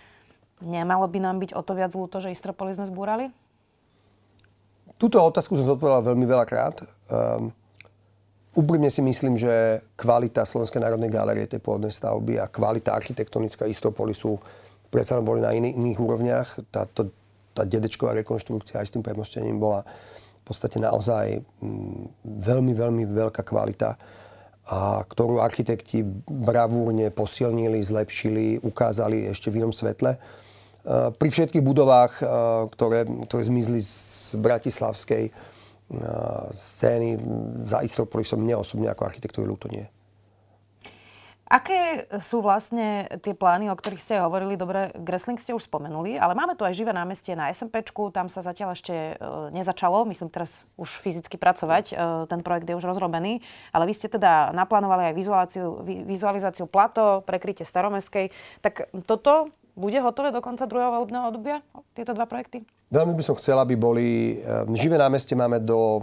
[0.60, 3.32] Nemalo by nám byť o to viac ľúto, že Istropolis sme zbúrali?
[5.00, 6.84] Túto otázku som zodpovedal veľmi veľakrát.
[7.08, 7.56] Um,
[8.52, 14.36] úprimne si myslím, že kvalita Slovenskej národnej galérie, tej pôvodnej stavby a kvalita architektonická Istropolisu
[14.92, 16.48] predsa boli na iných, iných úrovniach.
[16.68, 17.08] Táto,
[17.56, 23.40] tá dedečková rekonštrukcia aj s tým premostením bola v podstate naozaj mm, veľmi, veľmi veľká
[23.40, 23.96] kvalita
[24.70, 30.14] a ktorú architekti bravúrne posilnili, zlepšili, ukázali ešte v inom svetle.
[30.80, 32.28] Eh, pri všetkých budovách, eh,
[32.72, 35.34] ktoré, ktoré zmizli z bratislavskej eh,
[36.56, 37.20] scény,
[37.68, 37.84] za
[38.24, 39.84] som mne osobne ako architektúry ľúto nie.
[41.50, 44.54] Aké sú vlastne tie plány, o ktorých ste hovorili?
[44.54, 48.38] Dobre, Gressling ste už spomenuli, ale máme tu aj živé námestie na SMPčku, tam sa
[48.38, 49.18] zatiaľ ešte
[49.50, 51.98] nezačalo, myslím teraz už fyzicky pracovať,
[52.30, 53.42] ten projekt je už rozrobený,
[53.74, 58.30] ale vy ste teda naplánovali aj vizualizáciu, vizualizáciu plato, prekrytie staromestskej,
[58.62, 61.56] tak toto bude hotové do konca druhého volebného obdobia
[61.94, 62.62] tieto dva projekty?
[62.90, 64.38] Veľmi by som chcel, aby boli...
[64.42, 66.00] E, živé námestie máme do e,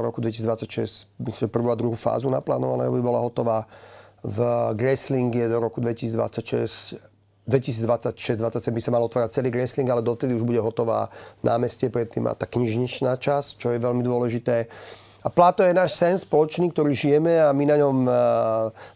[0.00, 3.68] roku 2026, myslím, prvú a druhú fázu naplánované, aby bola hotová.
[4.24, 4.38] V
[4.78, 10.46] Gressling je do roku 2026 2026-2027 by sa mal otvárať celý Gressling, ale dotedy už
[10.46, 11.10] bude hotová
[11.42, 14.70] námestie, predtým a tá knižničná časť, čo je veľmi dôležité.
[15.22, 18.12] A Plato je náš sen spoločný, ktorý žijeme a my na ňom e,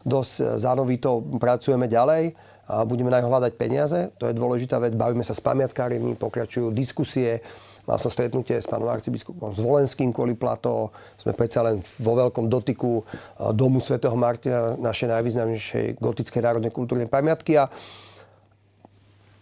[0.06, 2.34] dosť zánovito pracujeme ďalej
[2.66, 4.10] a budeme na hľadať peniaze.
[4.18, 4.98] To je dôležitá vec.
[4.98, 7.42] Bavíme sa s pamiatkármi, pokračujú diskusie.
[7.86, 10.90] Mal som stretnutie s pánom arcibiskupom Zvolenským kvôli Plato.
[11.14, 13.06] Sme predsa len vo veľkom dotyku
[13.54, 17.54] domu svätého Martina, našej najvýznamnejšej gotickej národnej kultúrnej pamiatky.
[17.54, 17.70] A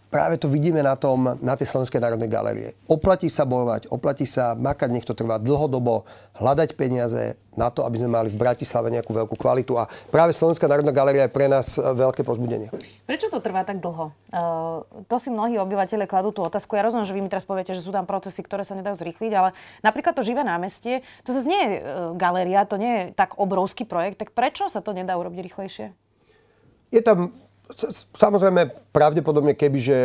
[0.09, 2.69] práve to vidíme na, tom, na tej Slovenskej národnej galerie.
[2.87, 6.07] Oplatí sa bojovať, oplatí sa makať, nech to trvá dlhodobo,
[6.39, 9.79] hľadať peniaze na to, aby sme mali v Bratislave nejakú veľkú kvalitu.
[9.79, 12.67] A práve Slovenská národná galéria je pre nás e, veľké pozbudenie.
[13.07, 14.11] Prečo to trvá tak dlho?
[14.35, 16.75] Uh, to si mnohí obyvateľe kladú tú otázku.
[16.75, 19.31] Ja rozumiem, že vy mi teraz poviete, že sú tam procesy, ktoré sa nedajú zrýchliť,
[19.31, 21.79] ale napríklad to živé námestie, to zase nie je uh,
[22.19, 25.95] galéria, to nie je tak obrovský projekt, tak prečo sa to nedá urobiť rýchlejšie?
[26.91, 27.31] Je tam
[28.13, 29.97] Samozrejme, pravdepodobne, kebyže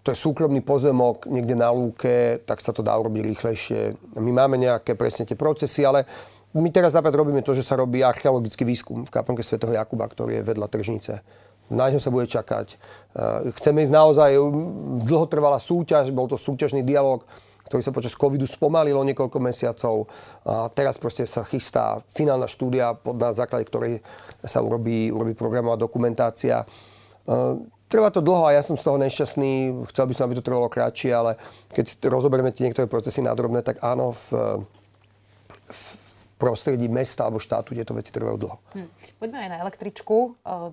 [0.00, 3.80] to je súkromný pozemok niekde na lúke, tak sa to dá urobiť rýchlejšie.
[4.16, 6.08] My máme nejaké presne tie procesy, ale
[6.56, 10.40] my teraz napríklad robíme to, že sa robí archeologický výskum v kaplnke svätého Jakuba, ktorý
[10.40, 11.12] je vedľa tržnice.
[11.68, 12.72] Na ňo sa bude čakať.
[12.72, 14.30] Eh, chceme ísť naozaj,
[15.04, 17.20] dlho trvala súťaž, bol to súťažný dialog,
[17.68, 20.08] ktorý sa počas covidu spomalilo niekoľko mesiacov.
[20.44, 24.04] A teraz proste sa chystá finálna štúdia, na základe ktorej
[24.44, 26.64] sa urobí, urobí programová dokumentácia
[27.88, 29.84] trvá to dlho a ja som z toho nešťastný.
[29.92, 31.38] Chcel by som, aby to trvalo kratšie, ale
[31.70, 34.60] keď rozoberieme tie niektoré procesy nádrobné, tak áno, v,
[35.70, 35.82] v
[36.44, 38.56] prostredí mesta alebo štátu tieto veci trvajú dlho.
[38.76, 38.88] Hm.
[39.16, 40.16] Poďme aj na električku.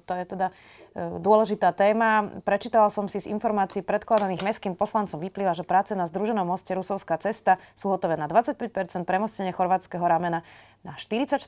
[0.03, 2.27] To je teda ehm, dôležitá téma.
[2.43, 7.15] Prečítala som si z informácií predkladaných mestským poslancom vyplýva, že práce na združenom moste Rusovská
[7.23, 10.43] cesta sú hotové na 25%, premostenie chorvátskeho ramena
[10.84, 11.47] na 44%,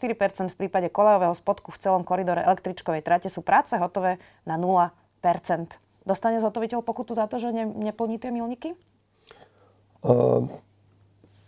[0.53, 4.87] v prípade kolejového spodku v celom koridore električkovej trate sú práce hotové na 0%.
[6.07, 8.75] Dostane zhotoviteľ pokutu za to, že ne, neplní tie milníky?
[10.03, 10.47] Uh,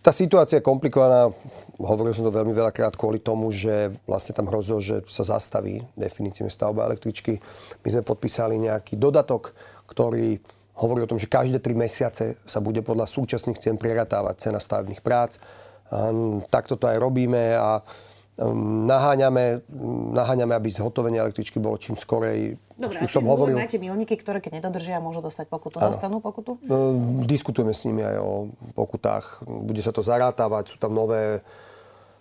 [0.05, 1.33] tá situácia je komplikovaná.
[1.81, 6.53] Hovoril som to veľmi veľakrát kvôli tomu, že vlastne tam hrozilo, že sa zastaví definitívne
[6.53, 7.41] stavba električky.
[7.81, 9.57] My sme podpísali nejaký dodatok,
[9.89, 10.37] ktorý
[10.77, 15.01] hovorí o tom, že každé tri mesiace sa bude podľa súčasných cien preratávať cena stavebných
[15.01, 15.41] prác
[16.49, 17.81] takto to aj robíme a
[18.35, 19.63] naháňame,
[20.11, 22.59] naháňame, aby zhotovenie električky bolo čím skorej.
[22.75, 23.55] Dobre, som hovoril...
[23.55, 25.79] máte milníky, ktoré keď nedodržia, môžu dostať pokutu.
[25.79, 25.95] Ano.
[25.95, 26.59] Dostanú pokutu?
[26.67, 26.91] No,
[27.23, 29.39] diskutujeme s nimi aj o pokutách.
[29.47, 31.39] Bude sa to zarátavať, sú tam nové,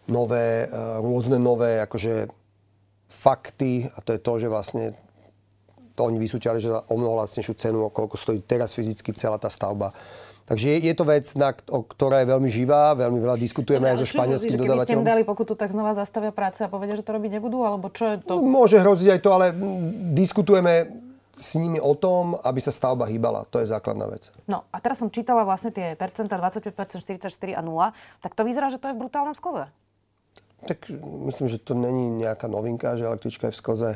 [0.06, 2.30] nové e, rôzne nové akože
[3.10, 4.84] fakty a to je to, že vlastne
[5.98, 9.50] to oni vysúťali, že za o mnoho lacnejšiu cenu, koľko stojí teraz fyzicky celá tá
[9.50, 9.90] stavba
[10.44, 14.04] Takže je, je to vec, na, o, ktorá je veľmi živá, veľmi veľa diskutujeme aj
[14.04, 15.00] so španielským dodávateľom.
[15.00, 17.64] Keby ste dali pokutu, tak znova zastavia práce a povedia, že to robiť nebudú?
[17.64, 18.36] Alebo čo je to?
[18.36, 19.56] No, môže hroziť aj to, ale
[20.12, 21.00] diskutujeme
[21.34, 23.48] s nimi o tom, aby sa stavba hýbala.
[23.50, 24.28] To je základná vec.
[24.44, 27.24] No a teraz som čítala vlastne tie percenta 25%, 44
[27.56, 27.90] a 0.
[28.20, 29.72] Tak to vyzerá, že to je v brutálnom sklze.
[30.68, 30.92] Tak
[31.28, 33.90] myslím, že to není nejaká novinka, že električka je v sklze.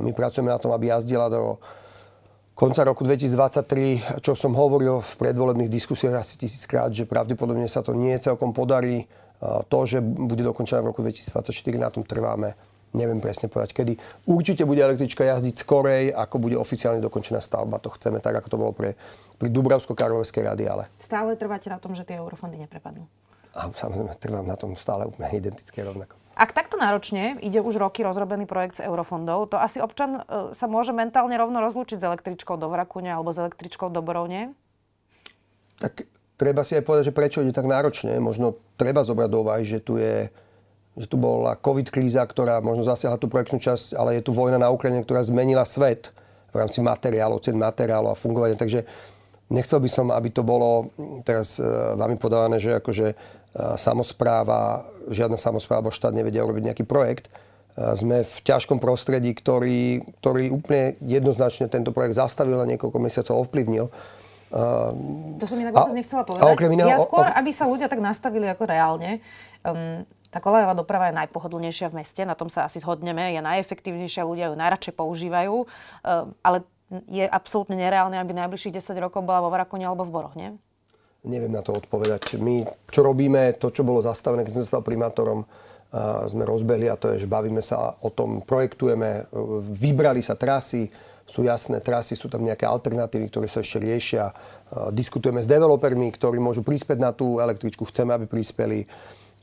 [0.00, 1.60] My pracujeme na tom, aby jazdila do
[2.56, 7.92] konca roku 2023, čo som hovoril v predvolebných diskusiách asi tisíckrát, že pravdepodobne sa to
[7.92, 9.04] nie celkom podarí.
[9.44, 12.56] To, že bude dokončené v roku 2024, na tom trváme.
[12.96, 13.92] Neviem presne povedať, kedy.
[14.24, 17.76] Určite bude električka jazdiť skorej, ako bude oficiálne dokončená stavba.
[17.84, 18.96] To chceme tak, ako to bolo pre,
[19.36, 20.88] pri Dubravsko-Karlovskej rady, ale...
[20.96, 23.04] Stále trváte na tom, že tie eurofondy neprepadnú?
[23.52, 26.16] A samozrejme, trvám na tom stále úplne identické rovnako.
[26.36, 30.68] Ak takto náročne ide už roky rozrobený projekt s eurofondov, to asi občan e, sa
[30.68, 34.52] môže mentálne rovno rozlúčiť s električkou do Vrakuňa alebo s električkou do Borovne?
[35.80, 36.04] Tak
[36.36, 38.20] treba si aj povedať, že prečo ide tak náročne.
[38.20, 40.28] Možno treba zobrať do úvahy, že tu je
[40.96, 44.56] že tu bola covid kríza, ktorá možno zasiahla tú projektnú časť, ale je tu vojna
[44.56, 46.08] na Ukrajine, ktorá zmenila svet
[46.56, 48.56] v rámci materiálov, cen materiálov a fungovania.
[48.56, 48.80] Takže
[49.52, 50.88] nechcel by som, aby to bolo
[51.20, 51.68] teraz e,
[52.00, 53.12] vami podávané, že akože
[53.80, 57.32] samozpráva, žiadna samozpráva štát nevedia urobiť nejaký projekt.
[57.76, 63.92] Sme v ťažkom prostredí, ktorý, ktorý úplne jednoznačne tento projekt zastavil a niekoľko mesiacov ovplyvnil.
[65.36, 66.46] To som inak vôbec nechcela povedať.
[66.46, 69.18] Okrem iného, ja skôr, aby sa ľudia tak nastavili ako reálne.
[69.66, 74.22] Um, tá kolejová doprava je najpohodlnejšia v meste, na tom sa asi zhodneme, je najefektívnejšia,
[74.22, 75.66] ľudia ju najradšej používajú, um,
[76.46, 76.62] ale
[77.10, 80.54] je absolútne nereálne, aby najbližších 10 rokov bola vo Vrakone alebo v Boroch, nie?
[81.26, 82.38] Neviem na to odpovedať.
[82.38, 85.42] My, čo robíme, to, čo bolo zastavené, keď som stal primátorom,
[86.26, 89.30] sme rozbehli a to je, že bavíme sa o tom, projektujeme,
[89.70, 90.90] vybrali sa trasy,
[91.26, 94.30] sú jasné trasy, sú tam nejaké alternatívy, ktoré sa ešte riešia.
[94.94, 98.86] Diskutujeme s developermi, ktorí môžu prispieť na tú električku, chceme, aby prispeli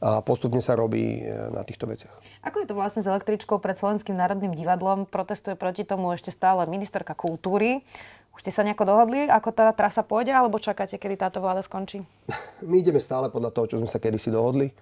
[0.03, 2.11] a postupne sa robí e, na týchto veciach.
[2.43, 5.07] Ako je to vlastne s električkou pred Slovenským národným divadlom?
[5.07, 7.87] Protestuje proti tomu ešte stále ministerka kultúry.
[8.33, 12.01] Už ste sa nejako dohodli, ako tá trasa pôjde, alebo čakáte, kedy táto vláda skončí?
[12.67, 14.73] My ideme stále podľa toho, čo sme sa kedysi dohodli.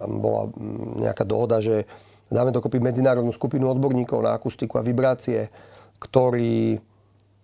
[0.00, 1.84] Tam bola mm, nejaká dohoda, že
[2.32, 5.52] dáme dokopy medzinárodnú skupinu odborníkov na akustiku a vibrácie,
[6.00, 6.80] ktorý,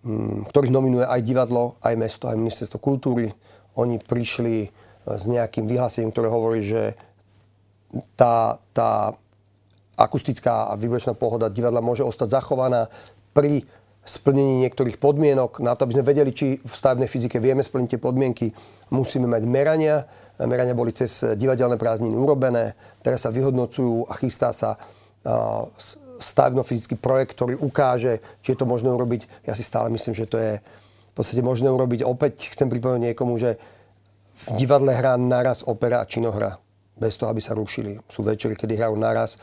[0.05, 3.29] mm, ktorých nominuje aj divadlo, aj mesto, aj ministerstvo kultúry.
[3.77, 4.69] Oni prišli e,
[5.05, 6.97] s nejakým vyhlásením, ktoré hovorí, že
[8.17, 9.13] tá, tá
[9.93, 12.89] akustická a vibračná pohoda divadla môže ostať zachovaná
[13.37, 13.65] pri
[14.03, 15.63] splnení niektorých podmienok.
[15.63, 18.51] Na to, aby sme vedeli, či v stavebnej fyzike vieme splniť tie podmienky,
[18.91, 20.03] musíme mať merania.
[20.43, 22.75] Merania boli cez divadelné prázdniny urobené.
[22.99, 24.75] Teraz sa vyhodnocujú a chystá sa
[26.19, 29.47] stavebno-fyzický projekt, ktorý ukáže, či je to možné urobiť.
[29.47, 32.03] Ja si stále myslím, že to je v podstate možné urobiť.
[32.03, 33.55] Opäť chcem pripomenúť niekomu, že
[34.51, 36.59] v divadle hrá naraz opera a činohra.
[36.93, 37.97] Bez toho, aby sa rušili.
[38.11, 39.39] Sú večery, kedy hrajú naraz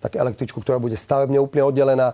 [0.00, 2.12] tak električku, ktorá bude stavebne úplne oddelená.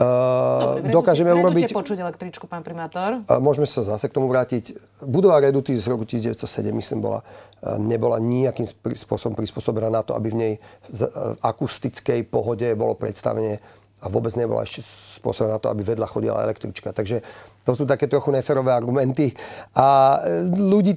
[0.00, 1.76] Dobre, dokážeme urobiť...
[1.76, 3.20] počuť električku, pán primátor?
[3.36, 4.72] Môžeme sa zase k tomu vrátiť.
[5.04, 6.40] Budova Reduty z roku 1907,
[6.72, 8.64] myslím, bola, uh, nebola nejakým
[8.96, 10.52] spôsobom prispôsobená na to, aby v nej
[10.88, 13.60] z uh, akustickej pohode bolo predstavenie
[14.00, 14.80] a vôbec nebola ešte
[15.20, 16.96] spôsobená na to, aby vedľa chodila električka.
[16.96, 17.20] Takže
[17.68, 19.36] to sú také trochu neferové argumenty.
[19.76, 20.16] A
[20.56, 20.96] ľudí,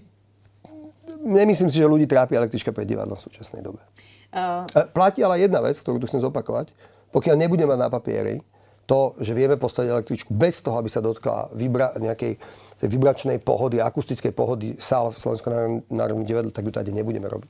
[1.20, 3.84] nemyslím si, že ľudí trápi električka pre divadlo v súčasnej dobe.
[4.32, 4.63] Uh...
[4.96, 6.72] Platí ale jedna vec, ktorú tu chcem zopakovať.
[7.12, 8.39] Pokiaľ nebudeme mať na papieri,
[8.86, 12.36] to, že vieme postaviť električku bez toho, aby sa dotkla vibra- nejakej
[12.84, 17.50] vibračnej pohody, akustickej pohody sál v Slovenskom národnom divadle, tak ju tady nebudeme robiť.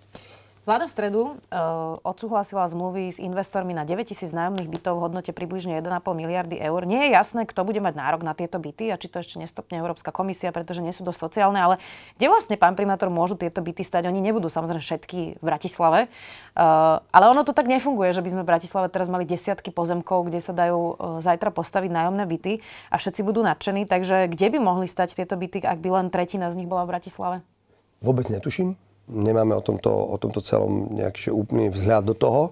[0.63, 5.36] Vláda v stredu uh, odsúhlasila zmluvy s investormi na 9 tisíc nájomných bytov v hodnote
[5.36, 6.88] približne 1,5 miliardy eur.
[6.88, 9.84] Nie je jasné, kto bude mať nárok na tieto byty a či to ešte nestopne
[9.84, 11.84] Európska komisia, pretože nie sú dosť sociálne, ale
[12.15, 14.08] kde vlastne, pán primátor, môžu tieto byty stať?
[14.08, 16.08] Oni nebudú samozrejme všetky v Bratislave,
[16.56, 20.32] uh, ale ono to tak nefunguje, že by sme v Bratislave teraz mali desiatky pozemkov,
[20.32, 23.84] kde sa dajú uh, zajtra postaviť nájomné byty a všetci budú nadšení.
[23.84, 26.95] Takže kde by mohli stať tieto byty, ak by len tretina z nich bola v
[26.95, 27.38] Bratislave?
[27.99, 32.44] Vôbec netuším nemáme o tomto, o tomto celom nejaký úplný vzhľad do toho.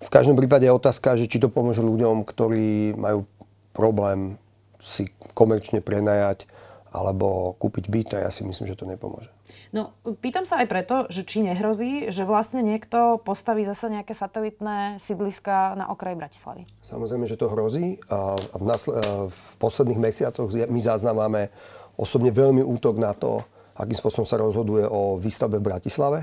[0.00, 3.28] V každom prípade je otázka, že či to pomôže ľuďom, ktorí majú
[3.76, 4.40] problém
[4.80, 6.48] si komerčne prenajať
[6.90, 9.30] alebo kúpiť byt a ja si myslím, že to nepomôže.
[9.70, 14.98] No, pýtam sa aj preto, že či nehrozí, že vlastne niekto postaví zase nejaké satelitné
[14.98, 16.62] sídliska na okraji Bratislavy.
[16.82, 18.02] Samozrejme, že to hrozí.
[18.10, 18.98] A v, nasl-
[19.30, 21.54] v posledných mesiacoch my záznamáme
[21.94, 23.46] osobne veľmi útok na to,
[23.82, 26.20] akým spôsobom sa rozhoduje o výstavbe v Bratislave.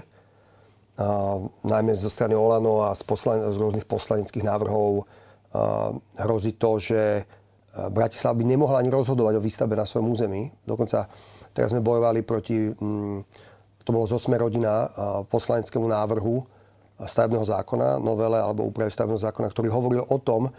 [0.98, 6.78] A, najmä zo strany Olano a z, poslan- z rôznych poslaneckých návrhov a, hrozí to,
[6.78, 7.26] že
[7.78, 10.50] Bratislava by nemohla ani rozhodovať o výstavbe na svojom území.
[10.66, 11.06] Dokonca
[11.54, 13.18] teraz sme bojovali proti, mm,
[13.86, 14.90] to bolo z 8 rodina,
[15.30, 16.42] poslaneckému návrhu
[17.06, 20.50] stavebného zákona, novele alebo úpravy stavebného zákona, ktorý hovoril o tom,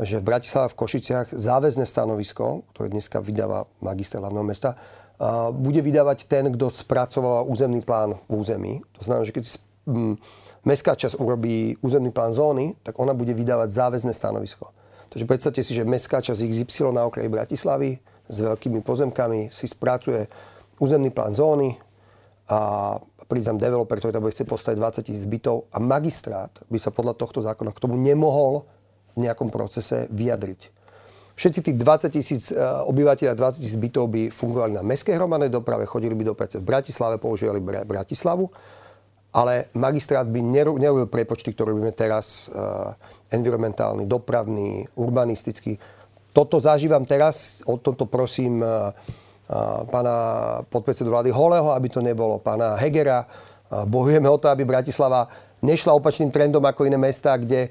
[0.00, 4.78] že v Bratislave v Košiciach záväzne stanovisko, ktoré dneska vydáva magister hlavného mesta,
[5.52, 8.72] bude vydávať ten, kto spracováva územný plán v území.
[8.96, 9.44] To znamená, že keď
[10.64, 14.72] mestská časť urobí územný plán zóny, tak ona bude vydávať záväzné stanovisko.
[15.12, 20.24] Takže predstavte si, že mestská časť XY na okraji Bratislavy s veľkými pozemkami si spracuje
[20.80, 21.76] územný plán zóny
[22.48, 22.96] a
[23.28, 26.94] príde tam developer, ktorý tam bude chcieť postaviť 20 tisíc bytov a magistrát by sa
[26.94, 28.64] podľa tohto zákona k tomu nemohol
[29.18, 30.79] v nejakom procese vyjadriť.
[31.34, 35.48] Všetci tých 20 tisíc e, obyvateľov a 20 tisíc bytov by fungovali na mestskej hromadnej
[35.48, 38.50] doprave, chodili by do práce v Bratislave, používali Bratislavu,
[39.30, 42.98] ale magistrát by nerobil prepočty, ktoré robíme teraz, uh,
[43.30, 45.78] environmentálny, dopravný, urbanistický.
[46.34, 48.90] Toto zažívam teraz, o tomto prosím uh,
[49.86, 50.16] pána
[50.70, 53.26] podpredsedu vlády Holeho, aby to nebolo, pána Hegera.
[53.70, 55.26] Bojujeme o to, aby Bratislava
[55.62, 57.70] nešla opačným trendom ako iné mesta, kde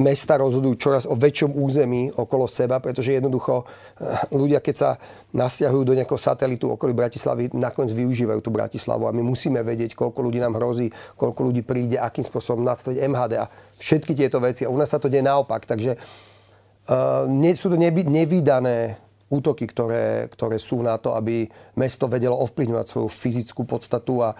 [0.00, 4.90] mesta rozhodujú čoraz o väčšom území okolo seba, pretože jednoducho eh, ľudia, keď sa
[5.36, 10.24] nasťahujú do nejakého satelitu okolí Bratislavy, nakoniec využívajú tú Bratislavu a my musíme vedieť, koľko
[10.24, 13.48] ľudí nám hrozí, koľko ľudí príde, akým spôsobom nastaviť MHD a
[13.80, 14.68] všetky tieto veci.
[14.68, 15.64] A u nás sa to deje naopak.
[15.64, 19.00] Takže uh, nie, sú to neby, nevydané
[19.32, 21.48] útoky, ktoré, ktoré sú na to, aby
[21.80, 24.36] mesto vedelo ovplyvňovať svoju fyzickú podstatu a,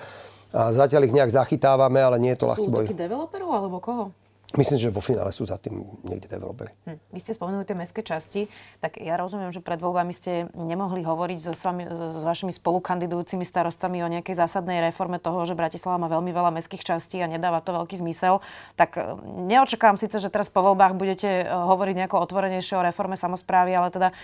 [0.53, 2.85] a zatiaľ ich nejak zachytávame, ale nie je to ľahký boj.
[2.85, 4.05] Sú útoky developerov alebo koho?
[4.53, 6.77] Myslím, že vo finále sú za tým niekde developeri.
[6.85, 7.01] Hm.
[7.09, 8.53] Vy ste spomenuli tie mestské časti,
[8.85, 13.49] tak ja rozumiem, že pred voľbami ste nemohli hovoriť so s, vami, s vašimi spolukandidujúcimi
[13.49, 17.65] starostami o nejakej zásadnej reforme toho, že Bratislava má veľmi veľa mestských častí a nedáva
[17.65, 18.45] to veľký zmysel.
[18.77, 19.01] Tak e,
[19.49, 23.89] neočakám síce, že teraz po voľbách budete e, hovoriť nejako otvorenejšie o reforme samozprávy, ale
[23.89, 24.15] teda e,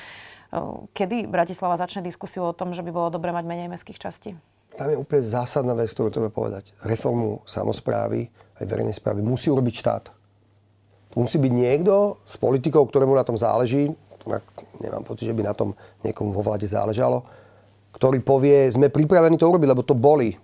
[0.92, 4.36] kedy Bratislava začne diskusiu o tom, že by bolo dobre mať menej mestských častí?
[4.76, 6.76] Tam je úplne zásadná vec, ktorú treba povedať.
[6.84, 8.28] Reformu samozprávy
[8.60, 10.17] aj verejnej správy musí urobiť štát
[11.16, 13.92] musí byť niekto z politikov, ktorému na tom záleží,
[14.82, 15.72] nemám pocit, že by na tom
[16.04, 17.24] niekomu vo vláde záležalo,
[17.96, 20.36] ktorý povie, sme pripravení to urobiť, lebo to boli.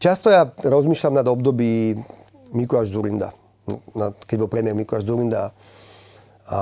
[0.00, 1.94] Často ja rozmýšľam nad období
[2.50, 3.30] Mikuláš Zurinda.
[4.26, 5.54] Keď bol premiér Mikuláš Zurinda
[6.50, 6.58] a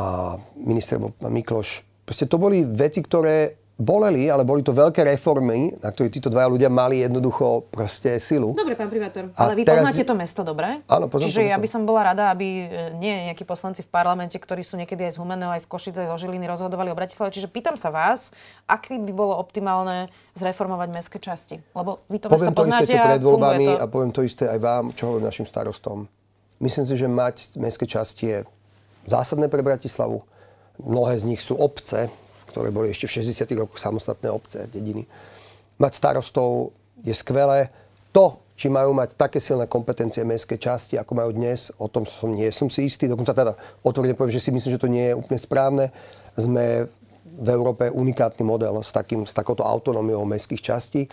[0.53, 1.81] minister Mikloš.
[2.05, 6.51] Proste to boli veci, ktoré boleli, ale boli to veľké reformy, na ktoré títo dvaja
[6.51, 8.51] ľudia mali jednoducho proste silu.
[8.59, 9.87] Dobre, pán primátor, ale vy teraz...
[9.87, 10.83] poznáte to mesto dobre?
[10.91, 14.35] Áno, poznám Čiže ja by som bola rada, aby e, nie nejakí poslanci v parlamente,
[14.35, 17.31] ktorí sú niekedy aj z Humeného, aj z Košice, aj zo Žiliny, rozhodovali o Bratislave.
[17.31, 18.35] Čiže pýtam sa vás,
[18.67, 21.63] aký by bolo optimálne zreformovať mestské časti?
[21.71, 23.79] Lebo vy to poviem mesto to isté, čo pred voľbami to...
[23.79, 26.11] a poviem to isté aj vám, čo hovorím našim starostom.
[26.59, 28.39] Myslím si, že mať mestské časti je
[29.07, 30.27] zásadné pre Bratislavu.
[30.83, 32.11] Mnohé z nich sú obce,
[32.59, 33.55] ktoré boli ešte v 60.
[33.55, 35.07] rokoch samostatné obce, dediny.
[35.79, 36.75] Mať starostov
[37.07, 37.71] je skvelé.
[38.11, 42.35] To, či majú mať také silné kompetencie mestské časti, ako majú dnes, o tom som,
[42.35, 43.07] nie som si istý.
[43.07, 43.55] Dokonca teda
[43.87, 45.95] otvorene poviem, že si myslím, že to nie je úplne správne.
[46.35, 46.91] Sme
[47.23, 51.07] v Európe unikátny model s, takým, s takouto autonómiou mestských častí,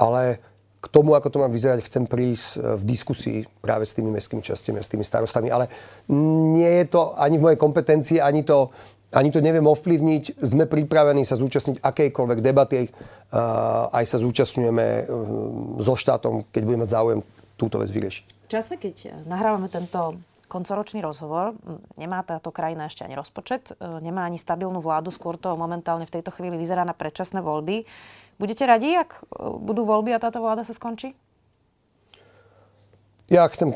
[0.00, 0.40] ale
[0.80, 4.80] k tomu, ako to má vyzerať, chcem prísť v diskusii práve s tými mestskými častiami
[4.80, 5.52] a s tými starostami.
[5.52, 5.68] Ale
[6.08, 8.72] nie je to ani v mojej kompetencii, ani to
[9.10, 10.38] ani to neviem ovplyvniť.
[10.42, 12.90] Sme pripravení sa zúčastniť akejkoľvek debaty.
[13.90, 15.02] Aj sa zúčastňujeme e,
[15.78, 17.20] so štátom, keď budeme mať záujem
[17.54, 18.26] túto vec vyriešiť.
[18.46, 20.18] V čase, keď nahrávame tento
[20.50, 21.54] koncoročný rozhovor.
[21.94, 26.14] Nemá táto krajina ešte ani rozpočet, e, nemá ani stabilnú vládu, skôr to momentálne v
[26.18, 27.86] tejto chvíli vyzerá na predčasné voľby.
[28.42, 31.14] Budete radi, ak e, budú voľby a táto vláda sa skončí?
[33.30, 33.70] Ja chcem,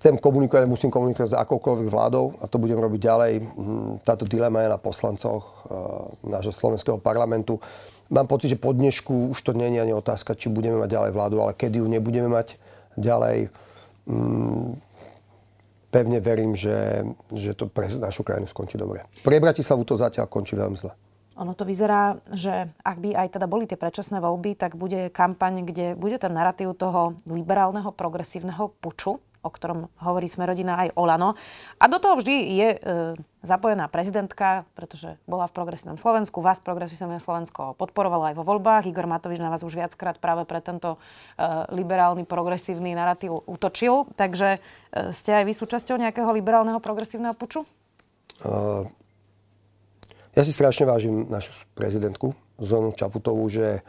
[0.00, 3.32] chcem komunikovať, musím komunikovať s akoukoľvek vládou a to budem robiť ďalej.
[3.44, 7.60] Hm, táto dilema je na poslancoch e, nášho slovenského parlamentu.
[8.08, 11.12] Mám pocit, že po dnešku už to nie je ani otázka, či budeme mať ďalej
[11.12, 12.56] vládu, ale kedy ju nebudeme mať
[12.96, 13.52] ďalej.
[14.08, 14.80] Hm,
[15.92, 17.04] pevne verím, že,
[17.36, 19.04] že to pre našu krajinu skončí dobre.
[19.20, 20.96] Pre Bratislavu to zatiaľ končí veľmi zle.
[21.36, 25.68] Ono to vyzerá, že ak by aj teda boli tie predčasné voľby, tak bude kampaň,
[25.68, 31.38] kde bude ten narratív toho liberálneho progresívneho puču, o ktorom hovorí sme rodina aj Olano.
[31.76, 32.78] A do toho vždy je e,
[33.44, 38.90] zapojená prezidentka, pretože bola v progresívnom Slovensku, vás progresívne Slovensko podporovalo aj vo voľbách.
[38.90, 40.98] Igor Matovič na vás už viackrát práve pre tento e,
[41.70, 44.08] liberálny progresívny narratív útočil.
[44.18, 44.58] Takže e,
[45.12, 47.62] ste aj vy súčasťou nejakého liberálneho progresívneho puču?
[48.42, 48.88] Uh
[50.36, 53.80] ja si strašne vážim našu prezidentku Zonu Čaputovú, že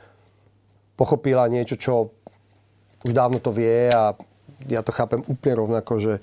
[0.95, 2.15] pochopila niečo, čo
[3.03, 4.15] už dávno to vie a
[4.65, 6.13] ja to chápem úplne rovnako, že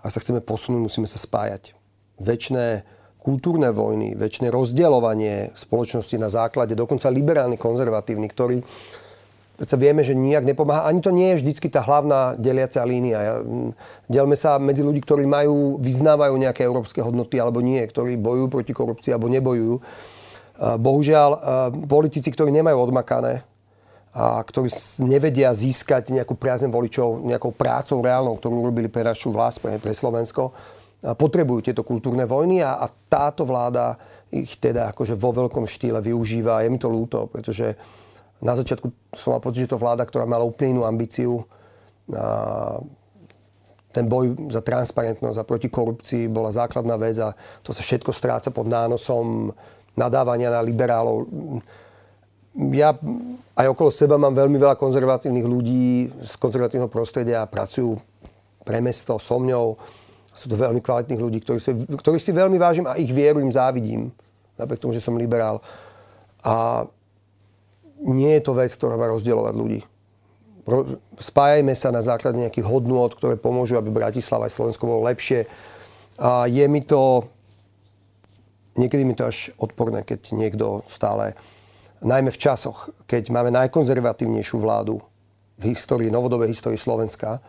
[0.00, 1.74] ak sa chceme posunúť, musíme sa spájať.
[2.22, 2.86] Večné
[3.22, 8.62] kultúrne vojny, väčšie rozdielovanie spoločnosti na základe, dokonca liberálny, konzervatívny, ktorý
[9.60, 10.88] Veď vieme, že nijak nepomáha.
[10.88, 13.44] Ani to nie je vždycky tá hlavná deliacia línia.
[14.08, 18.72] Delme sa medzi ľudí, ktorí majú, vyznávajú nejaké európske hodnoty alebo nie, ktorí bojujú proti
[18.72, 19.76] korupcii alebo nebojujú.
[20.82, 21.30] Bohužiaľ,
[21.84, 23.44] politici, ktorí nemajú odmakané
[24.12, 24.68] a ktorí
[25.04, 29.96] nevedia získať nejakú priazem voličov nejakou prácou reálnou, ktorú urobili pre našu vlast, pre, pre
[29.96, 30.52] Slovensko,
[31.02, 33.96] potrebujú tieto kultúrne vojny a, a táto vláda
[34.32, 36.64] ich teda akože vo veľkom štýle využíva.
[36.64, 37.76] Je mi to ľúto, pretože
[38.42, 41.46] na začiatku som mal pocit, že to vláda, ktorá mala úplne inú ambíciu.
[42.10, 42.82] A
[43.92, 48.48] ten boj za transparentnosť a proti korupcii bola základná vec a to sa všetko stráca
[48.48, 49.52] pod nánosom
[49.94, 51.28] nadávania na liberálov.
[52.72, 52.96] Ja
[53.52, 58.00] aj okolo seba mám veľmi veľa konzervatívnych ľudí z konzervatívneho prostredia a pracujú
[58.64, 59.76] pre mesto so mňou.
[60.32, 63.52] Sú to veľmi kvalitných ľudí, ktorých si, ktorých si veľmi vážim a ich vieru im
[63.52, 64.08] závidím.
[64.56, 65.60] Napriek tomu, že som liberál.
[66.40, 66.88] A
[68.02, 69.80] nie je to vec, ktorá má rozdielovať ľudí
[71.18, 75.50] spájajme sa na základe nejakých hodnôt, ktoré pomôžu, aby Bratislava aj Slovensko bolo lepšie.
[76.22, 77.26] A je mi to,
[78.78, 81.34] niekedy mi to až odporné, keď niekto stále,
[82.02, 85.02] najmä v časoch, keď máme najkonzervatívnejšiu vládu
[85.58, 87.42] v histórii, novodobej histórii Slovenska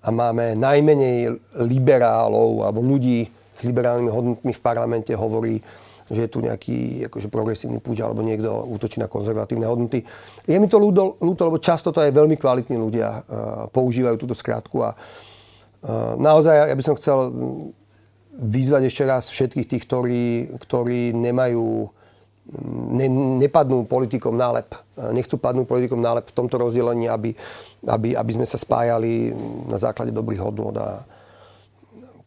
[0.00, 3.28] a máme najmenej liberálov alebo ľudí
[3.58, 5.60] s liberálnymi hodnotami v parlamente hovorí,
[6.08, 10.02] že je tu nejaký akože progresívny púč alebo niekto útočí na konzervatívne hodnoty.
[10.48, 13.22] Je mi to ľúto, ľúto lebo často to aj veľmi kvalitní ľudia uh,
[13.68, 17.18] používajú túto skratku a uh, naozaj ja by som chcel
[18.38, 20.24] vyzvať ešte raz všetkých tých, ktorí,
[20.62, 21.90] ktorí nemajú
[22.94, 23.08] ne,
[23.42, 24.72] nepadnú politikom nálep.
[25.10, 27.34] Nechcú padnúť politikom nálep v tomto rozdelení, aby,
[27.84, 29.34] aby, aby sme sa spájali
[29.66, 31.02] na základe dobrých hodnôt a,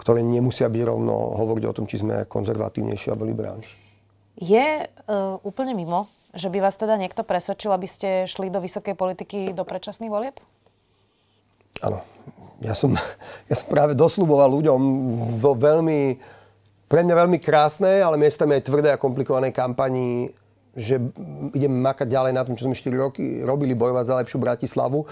[0.02, 3.76] ktoré nemusia byť rovno hovoriť o tom, či sme konzervatívnejší alebo liberálnejší.
[4.42, 8.98] Je uh, úplne mimo, že by vás teda niekto presvedčil, aby ste šli do vysokej
[8.98, 10.42] politiky do predčasných volieb?
[11.86, 12.02] Áno.
[12.66, 12.98] Ja som,
[13.50, 14.80] ja som práve dosľuboval ľuďom
[15.38, 16.18] vo veľmi,
[16.90, 20.34] pre mňa veľmi krásnej, ale miestami aj tvrdé a komplikovanej kampanii,
[20.74, 20.98] že
[21.54, 25.06] ideme makať ďalej na tom, čo sme 4 roky robili, bojovať za lepšiu Bratislavu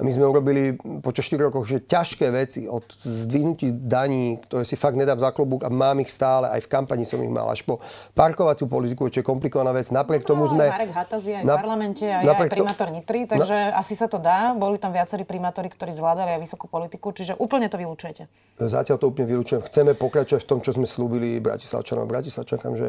[0.00, 0.74] my sme urobili
[1.04, 5.62] počas 4 rokov že ťažké veci od zdvihnutí daní, ktoré si fakt nedám za klobúk
[5.62, 7.78] a mám ich stále, aj v kampani som ich mal, až po
[8.16, 9.92] parkovaciu politiku, čo je komplikovaná vec.
[9.92, 10.72] Napriek tomu no, sme...
[10.72, 14.16] Marek Hatazi aj na, v parlamente a aj primátor Nitry, takže na, asi sa to
[14.16, 14.56] dá.
[14.56, 18.26] Boli tam viacerí primátori, ktorí zvládali aj vysokú politiku, čiže úplne to vylúčujete.
[18.56, 19.60] Zatiaľ to úplne vylúčujem.
[19.68, 22.88] Chceme pokračovať v tom, čo sme slúbili Bratislavčanom a Bratislavčankám, že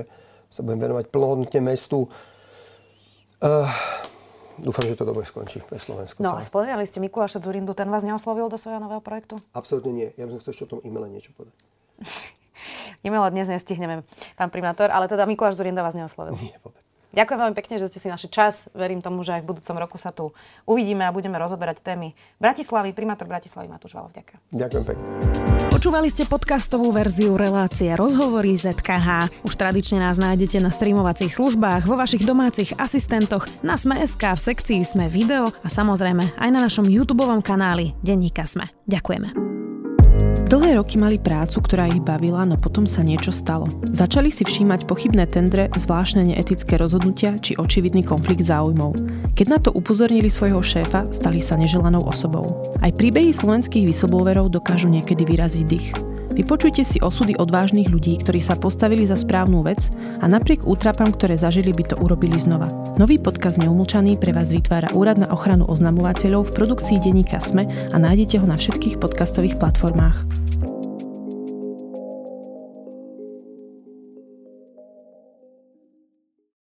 [0.52, 2.12] sa budem venovať plnohodnotne mestu.
[3.42, 3.66] Uh,
[4.60, 6.20] dúfam, že to dobre skončí pre Slovensko.
[6.20, 9.40] No a spomínali ste Mikuláša Zurindu, ten vás neoslovil do svojho nového projektu?
[9.56, 10.10] Absolútne nie.
[10.20, 11.56] Ja by som chcel ešte o tom e-maile niečo povedať.
[13.08, 14.04] e-mail dnes nestihneme,
[14.36, 16.36] pán primátor, ale teda Mikuláš Zurinda vás neoslovil.
[16.42, 16.84] Nie, vôbec.
[17.12, 18.72] Ďakujem veľmi pekne, že ste si našli čas.
[18.72, 20.32] Verím tomu, že aj v budúcom roku sa tu
[20.64, 22.96] uvidíme a budeme rozoberať témy Bratislavy.
[22.96, 24.16] Primátor Bratislavy Matúš Valov.
[24.16, 24.40] Ďakujem.
[24.56, 25.06] Ďakujem pekne.
[25.72, 29.44] Počúvali ste podcastovú verziu relácie Rozhovory ZKH.
[29.48, 34.80] Už tradične nás nájdete na streamovacích službách, vo vašich domácich asistentoch, na Sme.sk, v sekcii
[34.84, 38.72] Sme video a samozrejme aj na našom YouTube kanáli Denníka Sme.
[38.90, 39.61] Ďakujeme.
[40.52, 43.72] Dlhé roky mali prácu, ktorá ich bavila, no potom sa niečo stalo.
[43.96, 49.00] Začali si všímať pochybné tendre, zvláštne neetické rozhodnutia či očividný konflikt záujmov.
[49.32, 52.68] Keď na to upozornili svojho šéfa, stali sa neželanou osobou.
[52.84, 56.11] Aj príbehy slovenských whistleblowerov dokážu niekedy vyraziť dých.
[56.42, 61.38] Vypočujte si osudy odvážnych ľudí, ktorí sa postavili za správnu vec a napriek útrapám, ktoré
[61.38, 62.66] zažili, by to urobili znova.
[62.98, 67.96] Nový podcast Neumlčaný pre vás vytvára Úrad na ochranu oznamovateľov v produkcii denníka SME a
[68.02, 70.51] nájdete ho na všetkých podcastových platformách.